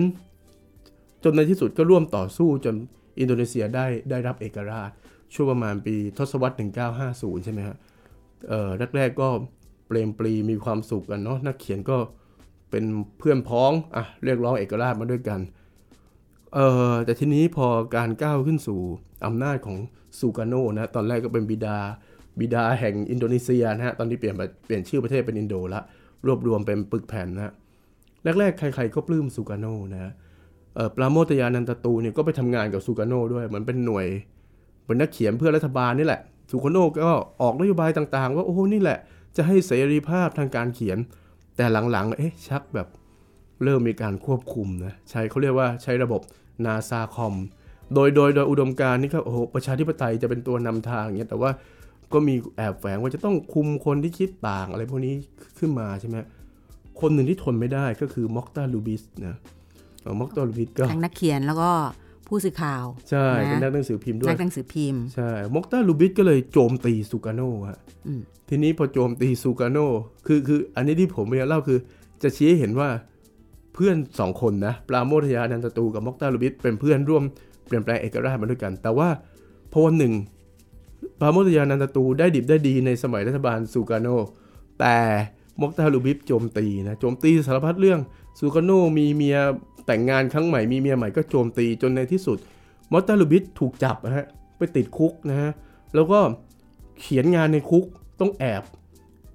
[1.24, 2.76] จนในที่สุดก็ร่วมต่อสู้จน
[3.20, 4.92] อินโดนีเซียได้ได้รับเอกราช
[5.34, 6.56] ช่วงประมาณปีทศวรรษ
[7.00, 7.78] 1950 ใช่ไหมฮะ
[8.96, 9.30] แรกๆก็
[9.88, 11.98] เปรมปรีมีความสุขกันเนาะนักเขียนก็
[12.70, 12.84] เป็น
[13.18, 15.40] เพื่อนพ้องอะเรียกร้องเอกราชมาด้วยกัน
[16.54, 16.60] เอ
[16.92, 18.80] อแต่ทีนี้พอการก้าวขึ้นสู่
[19.26, 19.78] อำนาจของ
[20.20, 21.78] ซูกาโนนะตอนแรกก็เป็นบิดา
[22.40, 25.82] บิดาแห่งอินโดนีเซียนะฮะตอนนี้เปลี่ยนเปลี่ยนชื่อประเทศเป็นอินโดละ
[26.26, 27.54] รวบรวมเป็นปึกแผ่นนะ
[28.40, 30.12] แรกๆใครๆก็ปลื้มซูกาโนนะ
[30.96, 34.08] ปราโมทยานันตตูเนี่ยก็ไปทำงานกับซูกาโน่ด้วยเหมือนเป็นหน่วย
[34.86, 39.00] เป็นนักเขียนเพื่อรัฐบาลนี่แหละซูกาโน่ก็ออกนโยบายต่างๆ ว่าโอ้นี่แหละ
[39.36, 40.98] จะให้เสรีภาพทางการเขียน
[41.58, 42.88] แต่หลังๆเอ๊ะชักแบบ
[43.64, 46.22] เริ่มมีการควบคุมนะใช้เขาเรียกว่าใช้ระบบ
[46.66, 47.34] นาซาคอม
[47.94, 51.52] โดยโดยโดยอุดมการนี่ก็โอ้โหประชาธิปไตยจะเป็นตัวนำทางอย่างเงี้ยแต่ว่า
[52.14, 55.14] ก็มีแอบแฝงว่าจะต้องคุมคนที่คิดต่างอะไรพวกนี้
[55.60, 56.18] ขึ้นมาใช่ไหม
[57.02, 59.38] คนหนึ่งที่ทนไม่ได้ก็คือม็อกตาลูบิสนะ
[60.20, 61.72] มอคตาร์ ลูบิสก็ทั้งนักเขียนแล้วก็
[62.28, 67.80] ผู้สื่อข่าวใช่เป็นนักหนังสือพิมพ์ด้วยนักหนังสือพิมพ์ใช่มอคตาร์ ลูบิสก็เลยโจมตีซูการ์โนฮะ
[68.50, 69.88] ทีนี้พอโจมตีซูการ์โน
[70.28, 71.80] คือคืออันนี้ที่ผมอยากเล่าคือ
[72.24, 72.90] จะชี้ให้เห็นว่า
[73.74, 77.24] เพื่อนสองคนนะปราโมทยา อนันตา ตูร์กับมอคตาร์ ลูบิสเป็นเพื่อนร่วม
[77.68, 79.10] เปลี่ยนแปลงเอกราชมาด้วยกัน แต่ว่า
[79.72, 80.14] พอวันหนึ่ง
[81.20, 84.08] ปราโมทยา อนันตา ตูร์ได้ดิบได้ดีในสมัยรัฐบาลซูการ์โน
[84.80, 84.98] แต่
[85.62, 88.00] มอคตาร์ ลูบิสโจมตีนะโจมตีสารพัดเรื่อง
[88.40, 89.38] ซูการ์โนมีเมีย
[89.86, 92.38] แต่งงานครั้งใหม่มีเมียใหม่ก็โจมตีจนในที่สุด
[92.92, 94.26] มอคตาร์ ลูบิสถูกจับนะฮะ
[94.58, 95.52] ไปติดคุกนะฮะ
[95.96, 96.20] แล้วก็
[97.00, 97.86] เขียนงานในคุก
[98.20, 98.64] ต้องแอบ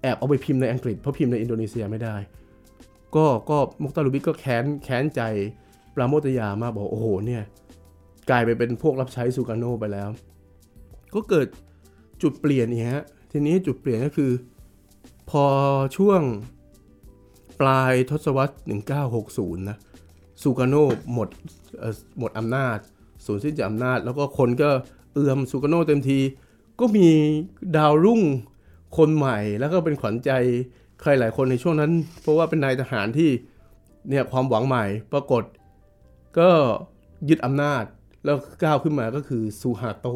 [0.03, 2.17] แอบเอาไปพิมพ์ในอังกฤษเพราะพิมพ์ในอินโดนีเซียไม่ได้
[3.17, 5.23] ก็ก็มอคตาร์ ลูบิสก็แค้นแค้นใจ
[5.95, 7.43] ปราโมทยามาบอกโอ้โหเนี่ย
[8.31, 10.09] กลายไปเป็นพวกรับใช้ซูการ์โนไปแล้ว
[11.15, 11.47] ก็เกิด
[12.23, 14.33] จุดเปลี่ยนนี่ฮะทีนี้จุดเปลี่ยนก็คือ
[15.31, 15.45] พอ
[15.97, 16.21] ช่วง
[17.61, 18.55] ปลายทศวรรษ
[19.07, 19.79] 1960 นะ
[20.43, 21.29] ซูกาโน่หมด
[22.19, 22.79] หมดอำนาจ
[23.25, 24.71] สูญสิ้นจากอำนาจ แล้วก็คนก็
[25.15, 26.19] เอื้อมซูกาโน่เต็มที
[26.81, 27.09] ก็มี
[27.77, 28.21] ดาวรุ่ง
[28.97, 30.31] คนใหม่ แล้วก็เป็นขวัญใจ
[31.01, 33.31] ใครหลายคนในช่วงนั้น เพราะว่าเป็นนายทหารที่
[34.09, 35.43] เนี่ยความหวังใหม่ปรากฏ
[36.39, 36.51] ก็
[37.29, 37.85] ยึดอำนาจ
[38.25, 40.07] แล้วก้าวขึ้นมาก็คือซูฮาร์โต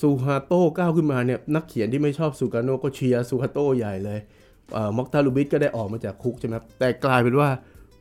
[0.00, 4.18] ซูฮาร์โตก้าวขึ้นมาเนี่ยนักเขียนที่ไม่ชอบซูการ์โนก็เชียร์ซูฮาร์โตใหญ่เลย
[4.96, 7.48] มอคตาร์ ลูบิสก็ได้ออกมาจากคุกใช่ไหมแต่กลายเป็นว่า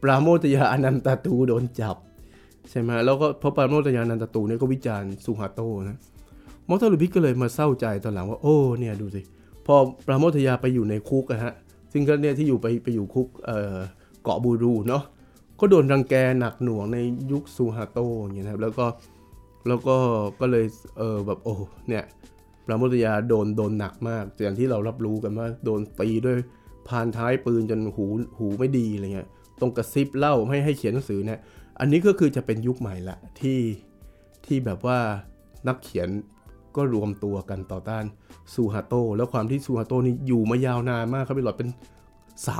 [0.06, 1.98] ปราโมทยาอนันตา ตูร์โดนจับ
[2.70, 5.98] ใช่ไหมแล้วก็ปราโมทยาอนันตา ตูร์เนี่ยก็วิจารณ์ซูฮาร์โตนะ
[6.68, 9.22] มอคตาร์ ลูบิสก็เลยมาเศร้าใจตอนหลังว่าโอ้เนี่ยดูสิ
[9.66, 9.76] พอ
[10.08, 11.54] ปราโมทยาไปอยู่ในคุกอะฮะ
[11.92, 15.04] ซึ่งก็เนี่ยที่อยู่ไปไปอยู่คุกเเกาะบูรูเนาะ
[15.60, 16.98] ก็โดนรังแกหนักหน่วงใน
[17.32, 18.86] ยุคซูฮาโต้อย่างเงี้ยนะครับแล้วก็
[19.68, 19.96] แล้วก็
[20.40, 20.66] ก็เลย
[20.98, 21.56] เออแบบโอ้
[21.90, 22.04] เนี่ย
[22.66, 26.36] ปราโมทยาโดนโดนหนักมากอย่างที่เรารับรู้กันว่าโดนตีด้วย
[26.88, 28.06] พานท้ายปืนจนหู
[28.38, 31.40] หูไม่ดีอะไรเงี้ย ตรงกระซิบเล่าให้ให้เขียนหนังสือเนี่ย
[31.80, 33.60] อันนี้ก็คือจะเป็นยุคใหม่ละที่
[34.46, 35.00] ที่แบบว่า
[35.68, 36.10] นักเขียน
[36.76, 38.06] ก็รวมตัวกันต่อต้าน
[38.54, 41.70] ซูฮาโตแล้วความที่ซูฮาโตนี่อยู่มายาวนานมากครับพี่หลอดเป็น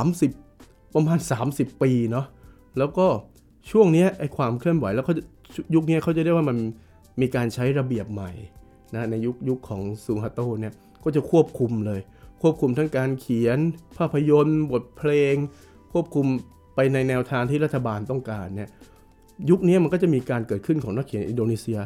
[0.02, 1.20] 30 ประมาณ
[1.52, 2.26] 30 ปีเนาะ
[2.78, 3.08] แล้วก็
[3.72, 5.14] ช่วงนี้ไอ้ความเคลื่อนไหวแล้วเขา
[5.76, 6.58] ยุคนี้เขาจะเรียกว่ามัน
[7.22, 8.32] มีการใช้ระเบียบใหม่
[8.96, 12.00] นะในยุคยุคของซูฮาโตเนี่ยก็จะควบคุมเลย
[12.42, 13.58] ควบคุมทั้งการเขียน
[13.98, 15.36] ภาพยนตร์ บทเพลง
[15.94, 16.28] ควบคุม
[16.76, 18.70] ไปในแนวทางที่รัฐบาลต้องการเนี่ย
[19.50, 21.80] ยุคนี้มันก็จะมีการเกิดขึ้นของนักเขียนอินโดนีเซีย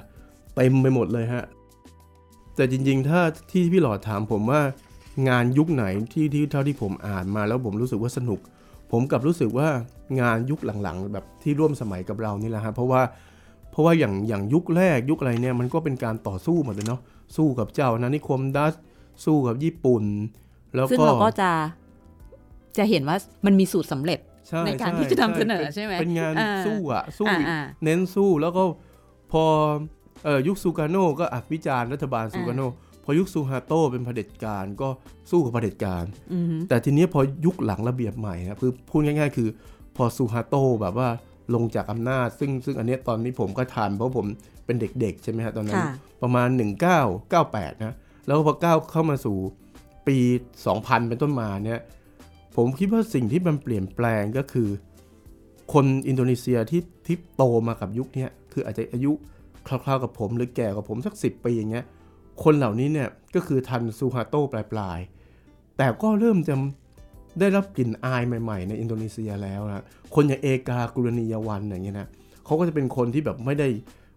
[0.55, 1.43] เต็มไปหมดเลยฮะ
[2.55, 3.21] แต่จริงๆ ถ้า
[3.51, 4.61] ที่พี่หลอดถามผมว่า
[5.29, 8.39] งานยุคไหนที่ที่เท่าที่ผมอ่านมาแล้วผมรู้สึกว่าสนุก
[8.91, 9.67] ผมกับรู้สึกว่า
[10.21, 13.01] งานยุคหลังๆ แบบที่ร่วมสมัยกับเรานี่แหละฮะเพราะว่า
[13.71, 17.01] เพราะว่าอย่างอย่างยุคแรกยุคอะไรเนี่ยมันก็เป็นการต่อสู้หมดเลยเนาะ
[17.35, 18.73] สู้กับเจ้านานิคมดัส
[19.25, 20.03] สู้กับญี่ปุ่น
[20.75, 21.51] แล้วก็ซึ่งเราก็จะ
[22.77, 24.19] จะเห็นว่ามันมีสูตรสำเร็จ
[24.49, 28.63] ใช่ในการช่ที่จะนำเสนอใช่ไหมเป็นงานอ่าสู้อะสู้อ่าอ่าเน้นสู้แล้วก็
[29.31, 29.43] พอ
[30.25, 32.61] เอ่อยุคซูการโนก็อัดวิจารณ์รัฐบาลซูการโน
[33.05, 34.89] พอยุคซูฮาโตเป็นเผด็จการก็
[35.31, 39.49] สู้กับเผด็จการอืมแต่ทีนี้พอยุคหลังระเบียบใหม่นะคือพูดง่าย ๆ คือ
[39.95, 41.09] พอซูฮาโตแบบว่า
[41.55, 44.25] ลงจากอำนาจ ซึ่งซึ่งอันเนี้ยตอนนี้ผมก็ทันเพราะผม
[44.65, 46.47] เป็นเด็ก ๆ ใช่ไหมฮะตอนนั้นค่ะประมาณ
[47.15, 47.93] 1998 นะ
[48.25, 49.37] แล้วพอก้าวเข้ามาสู่
[50.07, 50.17] ปี
[50.63, 51.79] 2000 เป็นต้นมาเนี่ย
[52.59, 54.69] ผมคิดว่าสิ่งที่มันเปลี่ยนแปลงก็คือ
[55.73, 59.11] คนอินโดนีเซียที่ที่โตมากับยุคนี้คืออาจจะอายุ
[59.67, 61.85] คร่าวๆกับผมหรือแก่กับผมสัก 10 ปีอย่างเงี้ย
[62.43, 66.55] คนเหล่านี้เนี่ยก็คือทันซูฮาโตปลายๆ แต่ก็เริ่มจะ
[67.39, 69.83] ได้รับกลิ่นอายใหม่ ๆ ในอินโดนีเซียแล้วนะ
[70.15, 72.07] คนอย่างเอกากุรณียวันอย่างเงี้ยนะ
[72.45, 73.67] เขาก็จะเป็นคนที่แบบไม่ได้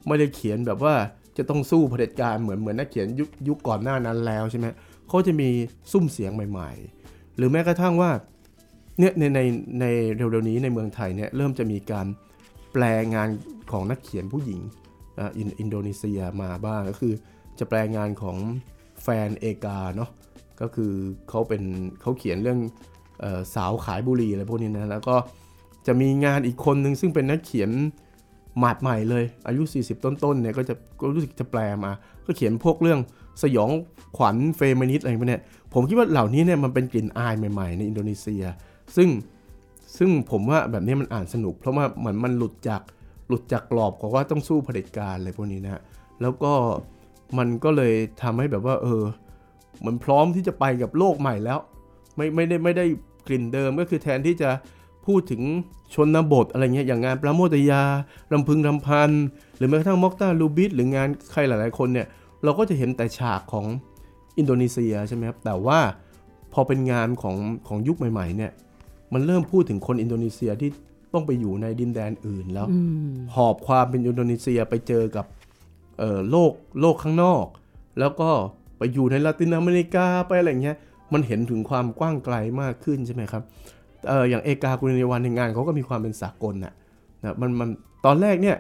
[0.09, 0.95] ไม่ได้เขียนแบบว่า
[1.37, 4.67] จะต้องสู้เผด็จการเหมือนเหมือนนักเขียนยุคยุคก่อนหน้านั้นแล้วใช่ไหม
[5.09, 5.49] เขาจะมี
[5.93, 6.71] ซุ้มเสียงใหม่
[7.05, 8.11] ๆ หรือแม้กระทั่งว่า
[8.99, 9.41] เนี่ยในใน
[9.81, 12.07] ในเร็วๆนี้ในเมืองไทยเนี่ยเริ่มจะมีการ
[12.73, 13.29] แปลงาน
[13.73, 14.61] ของนักเขียนผู้หญิง
[15.39, 17.15] อินอินโดนีเซียมาบ้างก็คือ
[17.59, 18.37] จะแปลงานของ
[19.03, 20.11] แฟนเอกาเนาะ
[20.61, 20.93] ก็คือ
[21.29, 21.63] เขาเป็น
[22.01, 22.59] เขาเขียนเรื่อง
[23.55, 25.17] สาวขายบุหรี่อะไรพวกนี้นะแล้วก็
[25.87, 27.71] จะมีงานอีกคนหนึ่งซึ่งเป็นนักเขียน
[28.59, 31.93] หมาดใหม่เลย อายุ 40 ต้นๆเนี่ยก็จะก็รู้สึกจะแปลมา
[32.27, 33.01] ก็เขียนพวกเรื่อง
[33.43, 33.71] สยอง
[34.17, 35.43] ขวัญเฟมินิสต์อะไรพวกเนี้ย
[35.75, 38.45] ผมคิดว่าเหล่านี้เนี่ยมันเป็นกลิ่นอายใหม่ๆ ในอินโดนีเซีย
[38.97, 39.09] ซึ่ง
[39.99, 42.83] ซึ่งผมว่าแบบนี้มันอ่านสนุก เพราะว่าเหมือนมันหลุดจาก
[43.29, 45.83] หลุดจากกรอบของว่าต้องสู้เผด็จการอะไรพวกนี้นะ
[46.23, 46.53] แล้วก็
[47.39, 49.03] มันก็เลยทำให้แบบว่า เออ
[49.87, 51.59] มันพร้อมที่จะไปกับโลกใหม่แล้ว
[52.17, 52.85] ไม่ไม่ได้ไม่ได้
[53.27, 54.51] กลิ่นเดิมก็คือแทนที่จะ
[55.07, 55.43] พูดถึง
[55.95, 57.83] ชนบทอะไรเงี้ยอย่างงานปราโมทยา
[58.33, 59.11] รำพึงรำพัน
[59.57, 62.07] หรือแม้กระทั่งมอคตาร์ ลูบิสหรืองานใครหลาย ๆ คนเนี่ย
[62.45, 63.67] เราก็จะเห็นแต่ฉากของ
[64.39, 65.79] อินโดนีเซียใช่ไหมครับแต่ว่า
[66.53, 67.37] พอเป็นงานของ
[67.69, 68.53] ของยุคใหม่ ๆ เนี่ย
[69.15, 70.71] มันเริ่มพูดถึงคนอินโดนีเซียที่
[71.13, 72.79] ต้องไปอยู่ในดินแดนอื่นแล้วอื
[73.11, 75.27] มหอบความเป็นอินโดนีเซียไปเจอกับ
[75.99, 77.45] เอ่อโลกโลกข้างนอก
[77.99, 78.31] แล้วก็
[78.79, 80.77] ไปอยู่ในลาตินอเมริกาไปอะไรเงี้ย
[81.13, 83.43] มันเห็นถึงความกว้างไกลมากขึ้นใช่ไหมครับ
[84.09, 86.73] เอออย่างเอกากุลในวันในงานเขาก็มีความเป็นสากลน่ะ
[87.23, 87.69] นะมันมัน
[88.07, 88.57] ตอนแรกเนี่ย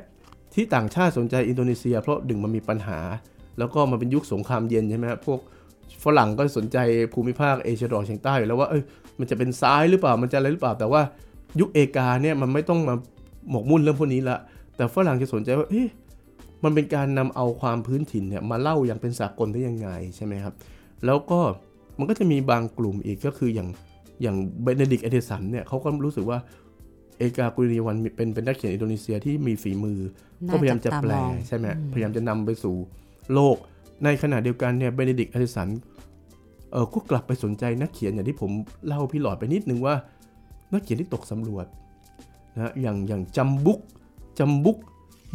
[0.54, 2.98] ที่ต่างชาติสนใจอินโดนีเซีย เพราะดึงมันมีปัญหา
[3.58, 5.40] แล้วก็มันเป็นยุคสงครามเย็นใช่ไหมครับพวก
[6.04, 6.78] ฝรั่งก็สนใจ
[7.14, 8.82] ภูมิภาคเอเชียตะวันออกเฉียงใต้อยู่แล้วว่าเอ้ย
[9.18, 11.02] มันจะเป็นซ้ายหรือเปล่ามันจะอะไรหรือเปล่า แต่ว่า
[11.60, 12.94] ยุคเอกาเนี่ยมันไม่ต้องมา
[13.50, 14.38] หมกมุ่นเรื่องพวกนี้ละ
[14.76, 15.88] แต่ฝรั่งจะสนใจว่าเอ๊ะ
[16.64, 20.54] มันเป็นการนำเอาความพื้นถิ่นเนี่ยมาเล่าอย่างเป็นสากลได้ยังไงใช่ไหมครับ
[21.06, 21.40] แล้วก็
[21.98, 23.68] มันก็จะมีบางกลุ่มอีกก็คืออย่าง
[24.22, 26.38] อย่างเบเนดิกเอเดสันเนี่ยเขาก็รู้สึกว่า
[27.18, 29.98] เอกากุรนียาวันเป็นเป็นนักเขียนอินโดนีเซียที่มีฝีมือ
[30.52, 32.76] ก็พยายามจะแปลน่าจับตามองใช่ไหมอืมพยายามจะนำไปสู่
[33.34, 33.56] โลก
[34.04, 35.68] ในขณะเดียวกันเนี่ยเบเนดิกเอเดสัน
[36.72, 38.50] เออก็กลับไปสนใจนักเขียนอย่างที่ผม
[38.86, 39.94] เล่าพี่หลอดไปนิดนึงว่า
[40.72, 41.66] นักเขียนที่ตกสำรวจ
[42.54, 43.80] นะอย่างอย่างจัมบุก
[44.38, 44.78] จัมบุก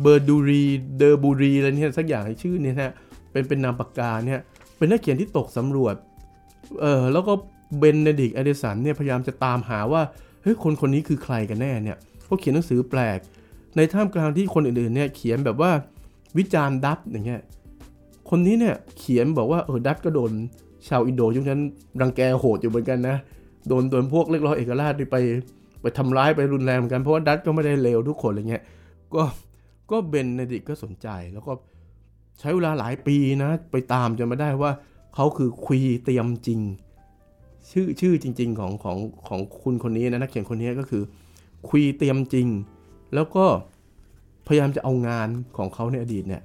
[0.02, 0.64] เบอร์ดูรี
[0.98, 2.94] เบอร์ดูรีอะไรเนี่ยสักอย่างชื่อเนี่ยนะ
[3.32, 4.40] เป็นเป็นนามปากกาเนี่ย
[4.78, 5.96] เป็นนักเขียนที่ตกสำรวจ
[6.82, 7.34] เออแล้วก็
[7.80, 10.02] เบเนดิกต์ แอนเดอร์สันเนี่ยพยายามจะตามหาว่า
[10.42, 13.20] เฮ้ยคนคนนี้คือใครกันแน่เนี่ยเขาเขียนหนังสือแปลก
[13.76, 15.72] ในท่ามกลางที่คนอื่นๆเนี่ยเขียนแบบว่า
[16.38, 17.42] วิจารณ์ดัตช์อย่างเงี้ย
[18.30, 20.32] คนนี้เนี่ยเขียนบอกว่าเออดัตช์ก็โดน
[20.90, 21.62] ชาวอินโดยุคนั้น
[22.02, 23.18] รังแกโหดอยู่เหมือนกันนะ
[23.68, 25.18] โดนโดนพวกเรียกร้องเอกราชไป
[25.82, 28.64] ไปทำร้ายไปรุนแรงเหมือนกัน เพราะว่าดัตช์ก็ไม่ได้เลวทุกคนอะไรเงี้ย
[29.16, 29.24] ก็
[29.92, 31.54] ก็เบนเนดิกก็สนใจแล้วก็
[32.40, 34.72] ใช้เวลาหลายปีนะ ไปตามจนมาได้ว่า
[35.16, 36.60] เขาคือควีเตรียมจริง
[37.72, 38.98] ชื่อชื่อจริง ๆ ของของ
[39.28, 41.04] ของคุณคนนี้นะนักเขียนคนนี้ก็คือ
[41.68, 42.48] ควีเตรียมจริง
[43.14, 43.46] แล้วก็
[44.48, 46.42] พยายามจะเอางานของเขาในอดีตเนี่ย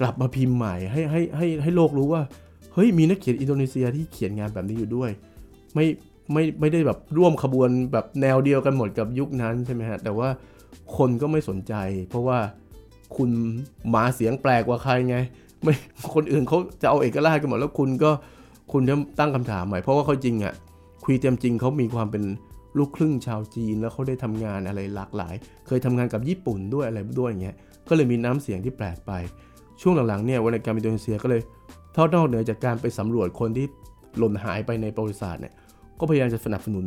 [0.00, 2.22] กลับมาพิมพ์ใหม่ให้ให้ให้ให้โลกรู้ว่า
[2.74, 5.10] เฮ้ยมีนักเขียนอินโดนีเซียที่เขียนงานแบบนี้อยู่ด้วย
[5.74, 5.86] ไม่
[6.32, 10.28] ไม่ไม่ได้แบบร่วมขบวนแบบแนวเดียวกันหมดกับยุคนั้นใช่ไหมฮะแต่ว่า
[10.96, 11.74] คนก็ไม่สนใจ
[12.08, 12.38] เพราะว่า
[13.16, 13.30] คุณ
[13.90, 15.16] หมาเสียงแปลกกว่าใครไง
[15.62, 15.74] ไม่
[16.14, 18.10] คนอื่นเขาจะเอาเอกราชกันหมดแล้วคุณก็
[18.72, 20.54] คุณจะตั้งคำถามใหม่เพราะว่าเขาจริงอะ่ะ
[21.04, 22.24] คุยเต็มจริงเขามีความเป็น
[22.78, 25.34] ลูกครึ่งชาวจีนแล้วเขาได้ทำงานอะไรหลากหลาย
[25.66, 27.56] เคยทำงานกับญี่ปุ่นด้วยอะไรด้วยอย่างเงี้ย
[27.88, 29.12] ก็เลยมีน้ำเสียงที่แปลกไป
[29.80, 31.40] ช่วงหลังๆเนี่ยวรรณกรรมอินโดนีเซียก็เลย
[31.96, 33.66] ทอดนอกเหนือจากการไปสำรวจคนที่
[34.18, 35.54] หล่นหายไปในประวัติศาสตร์เนี่ย
[35.98, 36.86] ก็พยายามจะสนับสนุน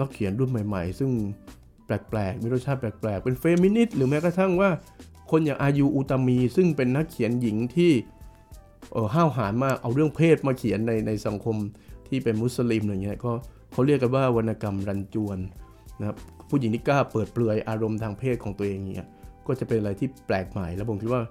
[0.00, 1.10] นักเขียนรุ่นใหม่ ๆ ซึ่ง
[1.86, 4.70] แปลกๆ มีรสชาติแปลกๆ เป็นเฟมินิสต์หรือแม้กระทั่งว่า
[5.30, 7.92] คนอย่างอายุอุตามี ซึ่งเป็นนักเขียนหญิงที่
[8.92, 11.56] เออห้าวหาญมาก เอาเรื่องเพศมาเขียนในในสังคม
[12.08, 13.32] ที่เป็นมุสลิมอะไรเงี้ย ก็
[13.72, 15.38] เขาเรียกกันว่าวรรณกรรมรันจวน
[16.00, 16.16] นะครับ
[16.48, 19.08] ผู้หญิงที่กล้าเปิดเปลือยอารมณ์ทางเพศของตัวเองเงี้ย
[19.46, 21.22] ก็จะเป็นอะไรที่แปลกใหม่ แล้วผมคิดว่า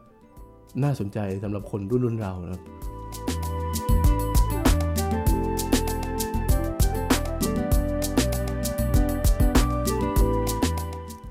[0.83, 2.61] น่าสนใจสำหรับคนรุ่นรุ่นเรานะครับ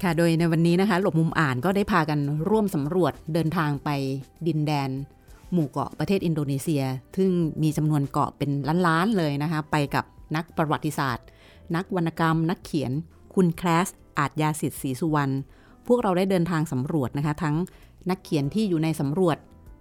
[0.03, 2.19] ค่ะ โดยในวันนี้นะคะหลบมุมอ่านก็ได้พากัน
[2.51, 3.89] ร่วมสำรวจเดินทางไป
[4.47, 4.91] ดินแดน
[5.53, 6.83] หมู่เกาะประเทศอินโดนีเซีย
[7.17, 7.31] ซึ่ง
[7.63, 8.51] มีจำนวนเกาะเป็น
[8.87, 10.05] ล้านๆเลยนะคะ ไปกับ
[10.37, 11.27] นักประวัติศาสตร์
[11.77, 12.93] นักวรรณกรรม นักเขียน
[13.35, 15.33] คุณแคลส อาจยาสิทธิ์ศรีสุวรรณ
[15.87, 17.57] พวกเราได้เดินทางสำรวจนะคะ ทั้ง
[18.11, 19.37] นักเขียนที่อยู่ในสำรวจ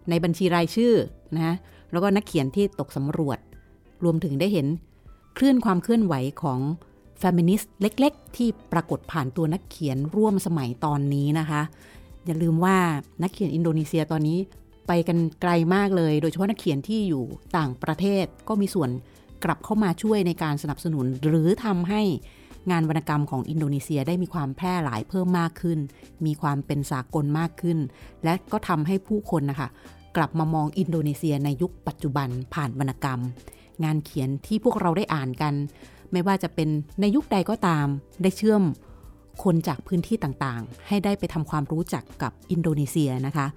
[0.09, 0.93] ในบัญชีรายชื่อ
[1.35, 1.55] นะคะ
[1.91, 3.39] แล้วก็นักเขียนที่ตกสำรวจ
[4.03, 4.67] รวมถึงได้เห็น
[5.37, 6.59] คลื่นความเคลื่อนไหวของ
[7.37, 11.61] มินิสต์เล็ก ๆ ที่ปรากฏผ่านตัวนักเขียนร่วมสมัยตอนนี้นะคะ
[12.25, 12.77] อย่าลืมว่า
[13.21, 14.37] นักเขียนอินโดนีเซียตอนนี้
[14.87, 17.23] ไปกันไกลมากเลย โดยเฉพาะนักเขียนที่อยู่
[17.57, 18.89] ต่างประเทศก็มีส่วน
[19.43, 22.01] กลับเข้ามาช่วยในการสนับสนุน หรือทำให้
[22.71, 25.79] งานวรรณกรรมของอินโดนีเซียได้มีความแพร่หลายเพิ่มมากขึ้น
[26.25, 27.77] มีความเป็นสากลมากขึ้น
[28.23, 29.69] และก็ทำให้ผู้คนนะคะ
[30.17, 33.19] กลับมามองอินโดนีเซียในยุคปัจจุบันผ่านวรรณกรรม
[33.83, 35.53] งานเขียนที่พวกเราได้อ่านกัน
[36.15, 36.69] ไม่ว่าจะเป็น
[37.01, 37.87] ในยุคใดก็ตาม
[38.21, 38.63] ได้เชื่อม
[39.43, 43.47] คนจากพื้นที่ต่างๆ ให้ได้ไปทำความรู้จักกับอินโดนีเซียนะคะ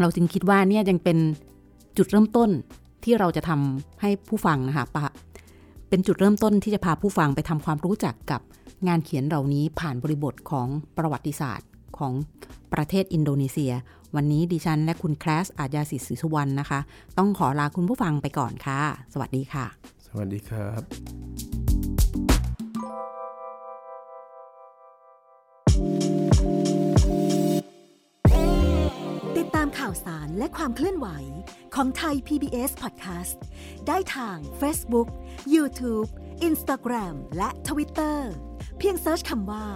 [0.00, 1.18] เราจึงคิดว่าเนี่ยยังเป็น
[1.96, 2.50] จุดเริ่มต้น
[3.04, 5.06] ที่เราจะทำให้ผู้ฟังนะคะปะ
[5.88, 8.40] เป็นจุดเริ่มต้นที่จะพาผู้ฟังไปทำความรู้จักกับ
[8.88, 11.68] งานเขียนเหล่านี้ผ่านบริบทของประวัติศาสตร์
[11.98, 12.12] ของ
[12.72, 13.72] ประเทศอินโดนีเซีย
[14.16, 16.80] วันนี้ดิฉันและคุณแคลสอาญาสิทธิ์ศรีสุวรรณนะคะ
[17.18, 18.80] ต้องขอลาคุณผู้ฟังไปก่อนค่ะ
[19.12, 19.66] สวัสดีค่ะ
[20.06, 21.55] สวัสดีครับ
[29.78, 31.08] ข่าวสารและความเคลื่อนไหว
[31.74, 33.36] ของไทย PBS Podcast
[33.86, 35.08] ได้ทาง Facebook,
[35.54, 36.08] YouTube,
[36.48, 38.18] Instagram และ Twitter
[38.78, 39.66] เพียงเซิร์ชคำว่า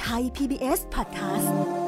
[0.00, 1.87] ไทย PBS Podcast